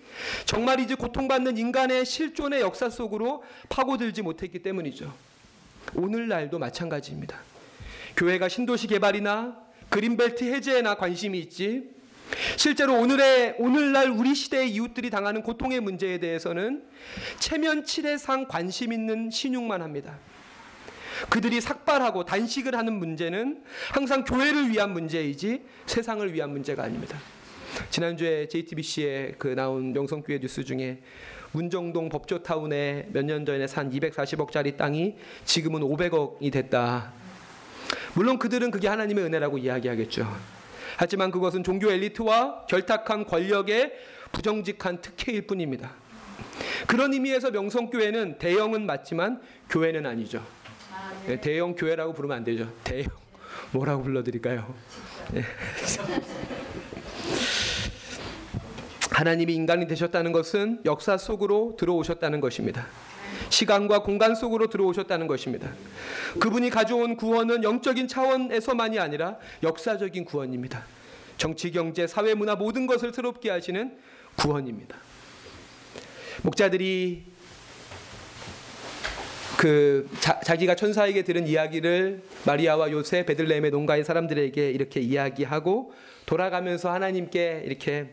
정말이지 0.47 0.95
고통받는 0.95 1.59
인간의 1.59 2.07
실존의 2.07 2.63
역사 2.63 2.89
속으로 2.89 3.45
파고들지 3.69 4.23
못했기 4.23 4.61
때문이죠. 4.61 5.13
오늘날도 5.95 6.59
마찬가지입니다. 6.59 7.39
교회가 8.17 8.49
신도시 8.49 8.87
개발이나 8.87 9.57
그린벨트 9.89 10.45
해제에나 10.45 10.95
관심이 10.95 11.39
있지 11.41 11.91
실제로 12.57 12.95
오늘의 12.99 13.57
오늘날 13.59 14.09
우리 14.11 14.35
시대의 14.35 14.71
이웃들이 14.71 15.11
당하는 15.11 15.43
고통의 15.43 15.81
문제에 15.81 16.19
대해서는 16.19 16.85
체면 17.39 17.85
칠해상 17.85 18.47
관심 18.47 18.93
있는 18.93 19.31
신용만 19.31 19.83
합니다. 19.83 20.19
그들이 21.29 21.61
삭발하고 21.61 22.25
단식을 22.25 22.75
하는 22.77 22.95
문제는 22.95 23.63
항상 23.93 24.25
교회를 24.25 24.71
위한 24.71 24.93
문제이지 24.93 25.63
세상을 25.87 26.33
위한 26.33 26.51
문제가 26.51 26.85
아닙니다. 26.85 27.19
지난주에 27.91 28.49
JTBC에 28.49 29.35
그 29.39 29.49
나온 29.49 29.93
명성교회 29.93 30.41
뉴스 30.41 30.65
중에 30.65 31.01
문정동 31.53 32.09
법조타운에 32.09 33.09
몇 33.13 33.25
년 33.25 33.45
전에 33.45 33.67
산 33.67 33.91
240억짜리 33.91 34.77
땅이 34.77 35.17
지금은 35.45 35.81
500억이 35.83 36.53
됐다. 36.53 37.13
물론 38.15 38.39
그들은 38.39 38.71
그게 38.71 38.89
하나님의 38.89 39.25
은혜라고 39.25 39.59
이야기하겠죠. 39.59 40.27
하지만 40.97 41.31
그것은 41.31 41.63
종교 41.63 41.91
엘리트와 41.91 42.67
결탁한 42.67 43.25
권력의 43.25 43.93
부정직한 44.33 45.01
특혜일 45.01 45.47
뿐입니다. 45.47 45.93
그런 46.87 47.13
의미에서 47.13 47.51
명성교회는 47.51 48.39
대형은 48.39 48.87
맞지만 48.87 49.41
교회는 49.69 50.07
아니죠. 50.07 50.45
네, 51.27 51.41
대형 51.41 51.75
교회라고 51.75 52.13
부르면 52.13 52.37
안 52.39 52.45
되죠. 52.45 52.73
대형 52.85 53.11
뭐라고 53.73 54.03
불러드릴까요? 54.03 54.75
네. 55.33 55.43
하나님이 59.11 59.55
인간이 59.55 59.87
되셨다는 59.87 60.33
것은 60.33 60.81
역사 60.85 61.17
속으로 61.19 61.77
들어오셨다는 61.79 62.41
것입니다. 62.41 62.87
시간과 63.51 64.03
공간 64.03 64.35
속으로 64.35 64.69
들어오셨다는 64.69 65.27
것입니다. 65.27 65.73
그분이 66.39 66.71
가져온 66.71 67.17
구원은 67.17 67.65
영적인 67.65 68.09
차원에서만이 68.09 68.99
아니라 68.99 69.37
역사적인 69.63 70.25
구원입니다. 70.25 70.85
정치, 71.37 71.71
경제, 71.71 72.07
사회, 72.07 72.35
문화 72.35 72.55
모든 72.55 72.87
것을 72.87 73.13
새롭게 73.13 73.51
하시는 73.51 73.99
구원입니다. 74.37 74.97
목자들이 76.43 77.25
그 79.61 80.09
자, 80.21 80.57
기가 80.57 80.75
천사에게 80.75 81.23
들은 81.23 81.47
이야기를 81.47 82.23
마리아와 82.47 82.91
요셉, 82.93 83.27
베들레헴의 83.27 83.71
농가의 83.71 84.05
사람들에게 84.05 84.71
이렇게 84.71 85.01
이야기하고 85.01 85.93
돌아가면서 86.25 86.91
하나님께 86.91 87.65
이렇게 87.67 88.09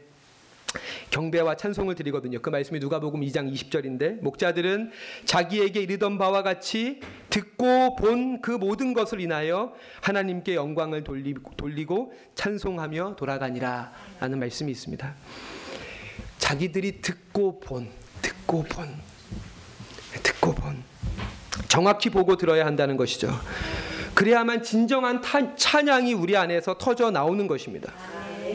경배와 1.09 1.55
찬송을 1.55 1.95
드리거든요. 1.95 2.41
그 2.41 2.49
말씀이 2.49 2.79
누가복음 2.79 3.21
2장 3.21 3.49
20절인데 3.53 4.21
목자들은 4.21 4.91
자기에게 5.23 5.79
이르던 5.83 6.17
바와 6.17 6.43
같이 6.43 6.99
듣고 7.29 7.95
본 7.95 8.41
그 8.41 8.51
모든 8.51 8.93
것을 8.93 9.21
인하여 9.21 9.73
하나님께 10.01 10.55
영광을 10.55 11.05
돌리고, 11.05 12.13
찬송하며 12.35 13.15
돌아가니라 13.15 13.93
라는 14.19 14.39
말씀이 14.39 14.69
있습니다. 14.69 15.15
자기들이 16.39 16.99
듣고 17.01 17.61
본 17.61 17.87
듣고 18.21 18.63
본 18.63 18.93
듣고 20.23 20.53
본 20.53 20.96
정확히 21.67 22.09
보고 22.09 22.35
들어야 22.35 22.65
한다는 22.65 22.97
것이죠. 22.97 23.29
그래야만 24.13 24.63
진정한 24.63 25.21
찬양이 25.55 26.13
우리 26.13 26.35
안에서 26.35 26.77
터져 26.77 27.11
나오는 27.11 27.47
것입니다. 27.47 27.93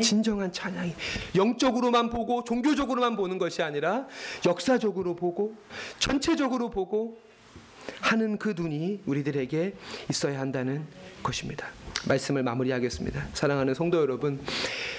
진정한 0.00 0.52
찬양이 0.52 0.92
영적으로만 1.36 2.10
보고 2.10 2.42
종교적으로만 2.42 3.16
보는 3.16 3.38
것이 3.38 3.62
아니라 3.62 4.06
역사적으로 4.44 5.14
보고 5.14 5.54
전체적으로 5.98 6.70
보고 6.70 7.18
하는 8.00 8.38
그 8.38 8.54
눈이 8.56 9.02
우리들에게 9.06 9.74
있어야 10.10 10.40
한다는 10.40 10.84
것입니다. 11.22 11.68
말씀을 12.08 12.42
마무리하겠습니다. 12.42 13.28
사랑하는 13.32 13.74
성도 13.74 14.00
여러분, 14.00 14.40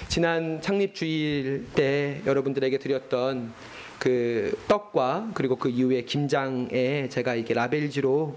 지난 0.08 0.62
창립 0.62 0.94
주일 0.94 1.66
때 1.74 2.22
여러분들에게 2.24 2.78
드렸던 2.78 3.52
그 3.98 4.56
떡과 4.68 5.30
그리고 5.34 5.56
그 5.56 5.68
이후에 5.68 6.02
김장에 6.02 7.08
제가 7.08 7.34
이게 7.34 7.54
라벨지로 7.54 8.36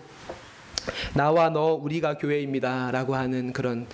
나와 1.13 1.49
너 1.49 1.73
우리가 1.73 2.17
교회입니다라고 2.17 3.15
하는 3.15 3.51
그런 3.53 3.87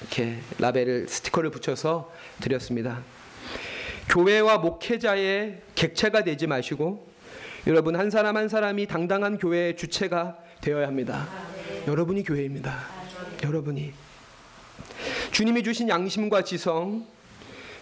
이렇게 0.00 0.38
라벨을 0.58 1.08
스티커를 1.08 1.50
붙여서 1.50 2.12
드렸습니다. 2.40 3.02
교회와 4.08 4.58
목회자의 4.58 5.62
객체가 5.74 6.24
되지 6.24 6.46
마시고 6.46 7.06
여러분 7.66 7.96
한 7.96 8.10
사람 8.10 8.36
한 8.36 8.48
사람이 8.48 8.86
당당한 8.86 9.38
교회의 9.38 9.76
주체가 9.76 10.36
되어야 10.60 10.86
합니다. 10.86 11.26
여러분이 11.86 12.22
교회입니다. 12.22 12.76
여러분이 13.42 13.92
주님이 15.32 15.62
주신 15.62 15.88
양심과 15.88 16.42
지성 16.42 17.06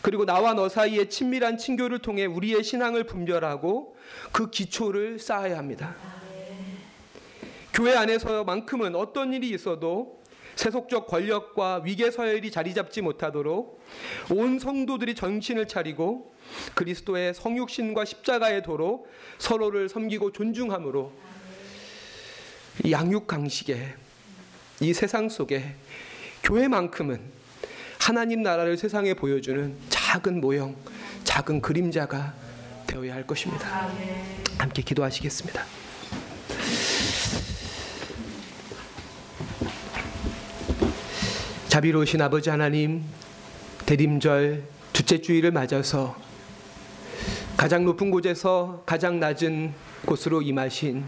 그리고 0.05 0.27
나와 0.27 0.53
너 0.53 0.69
사이의 0.69 1.09
친밀한 1.09 1.57
친교를 1.57 2.01
통해 2.01 2.27
우리의 2.27 2.63
신앙을 2.63 3.05
분별하고 3.05 3.97
그 4.33 4.51
기초를 4.51 5.19
쌓아야 5.19 5.57
합니다. 5.57 5.97
교회 7.73 7.97
안에서만큼은 7.97 8.97
어떤 8.97 9.33
일이 9.33 9.49
있어도 9.49 10.23
세속적 10.57 11.07
권력과 11.07 11.81
위계 11.87 12.11
서열이 12.11 12.51
자리 12.51 12.75
잡지 12.75 13.01
못하도록 13.01 13.83
온 14.31 14.59
성도들이 14.59 15.15
정신을 15.15 15.69
차리고 15.69 16.35
그리스도의 16.75 17.33
성육신과 17.33 18.05
십자가의 18.05 18.63
도로 18.63 19.07
서로를 19.39 19.89
섬기고 19.89 20.33
존중함으로 20.33 21.13
이 22.85 22.93
양육 22.93 23.27
강식에 23.27 23.95
이 24.83 24.93
세상 24.93 25.31
속에 25.31 25.77
교회만큼은 26.43 27.44
하나님 28.05 28.43
나라를 28.43 28.77
세상에 28.77 29.15
보여주는 29.15 29.75
작은 29.89 30.43
모형, 30.43 30.77
작은 31.25 31.63
그림자가 31.63 32.35
되어야 32.87 33.15
할 33.15 33.27
것입니다. 33.27 33.89
함께 34.59 34.83
기도하시겠습니다. 34.83 35.65
자비로우신 41.69 42.21
아버지 42.21 42.51
하나님, 42.51 43.05
대림절 43.87 44.65
둘째 44.93 45.23
주일을 45.23 45.51
맞아서 45.53 46.15
가장 47.57 47.87
높은 47.87 48.11
곳에서 48.11 48.83
가장 48.85 49.19
낮은 49.19 49.73
곳으로 50.05 50.43
임하신 50.43 51.07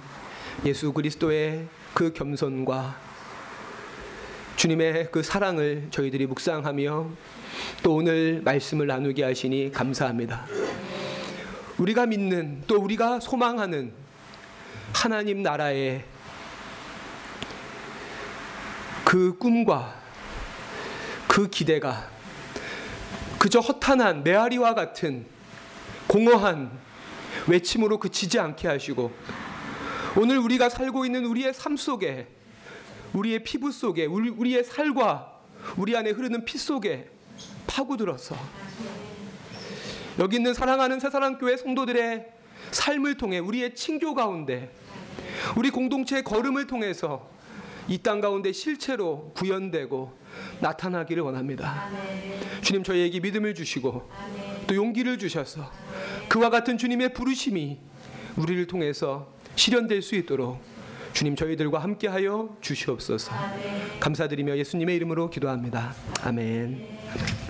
예수 0.65 0.95
그리스도의 0.95 1.67
그 1.93 2.15
겸손과 2.15 3.16
주님의 4.57 5.11
그 5.13 5.23
사랑을 5.23 5.89
저희들이 5.91 6.27
묵상하며 6.27 7.11
또 7.83 7.95
오늘 7.95 8.41
말씀을 8.43 8.87
나누게 8.87 9.23
하시니 9.23 9.71
감사합니다. 9.71 10.47
우리가 11.77 12.07
믿는 12.07 12.63
또 12.67 12.77
우리가 12.81 13.21
소망하는 13.21 13.93
하나님 14.95 15.43
나라의 15.43 16.05
그 19.05 19.37
꿈과 19.37 19.95
그 21.29 21.51
기대가 21.51 22.09
그저 23.39 23.61
허탄한 23.61 24.25
메아리와 24.25 24.75
같은 24.75 25.27
공허한 26.07 26.71
외침으로 27.47 27.99
그치지 27.99 28.39
않게 28.39 28.69
하시고 28.69 29.13
오늘 30.17 30.39
우리가 30.39 30.71
살고 30.71 31.05
있는 31.05 31.27
우리의 31.27 31.53
삶 31.53 31.77
속에 31.77 32.36
우리의 33.17 33.43
피부 33.45 33.73
속에 33.73 34.05
우리, 34.05 34.29
우리의 34.29 34.65
살과 34.65 35.33
우리 35.77 35.97
안에 35.97 36.11
흐르는 36.11 36.45
피 36.45 36.59
속에 36.59 37.09
파고들어서 37.67 38.37
여기 40.19 40.37
있는 40.37 40.55
사랑하는 40.55 41.01
새사랑교회 41.01 41.57
성도들의 41.57 42.27
삶을 42.71 43.17
통해 43.17 43.39
우리의 43.39 43.75
친교 43.75 44.15
가운데 44.15 44.71
우리 45.57 45.71
공동체의 45.71 46.25
걸음을 46.25 46.67
통해서 46.67 47.29
이 47.89 47.99
땅 47.99 48.21
가운데 48.21 48.53
실체로 48.53 49.33
구현되고 49.37 50.13
나타나기를 50.61 51.23
원합니다. 51.23 51.89
주님 52.61 52.83
저희에게 52.83 53.21
믿음을 53.21 53.55
주시고 53.55 54.11
또 54.67 54.75
용기를 54.75 55.19
주셔서 55.19 55.71
그와 56.29 56.51
같은 56.51 56.77
주님의 56.77 57.13
부르심이 57.15 57.79
우리를 58.37 58.67
통해서 58.67 59.33
실현될 59.55 60.03
수 60.03 60.17
있도록 60.17 60.61
주님 61.17 61.35
저희들과 61.35 61.79
함께하여 61.79 62.59
주시옵소서. 62.61 63.33
감사드리며 64.01 64.59
예수님의 64.59 64.97
이름으로 64.97 65.31
기도합니다. 65.31 65.95
아멘. 66.23 67.46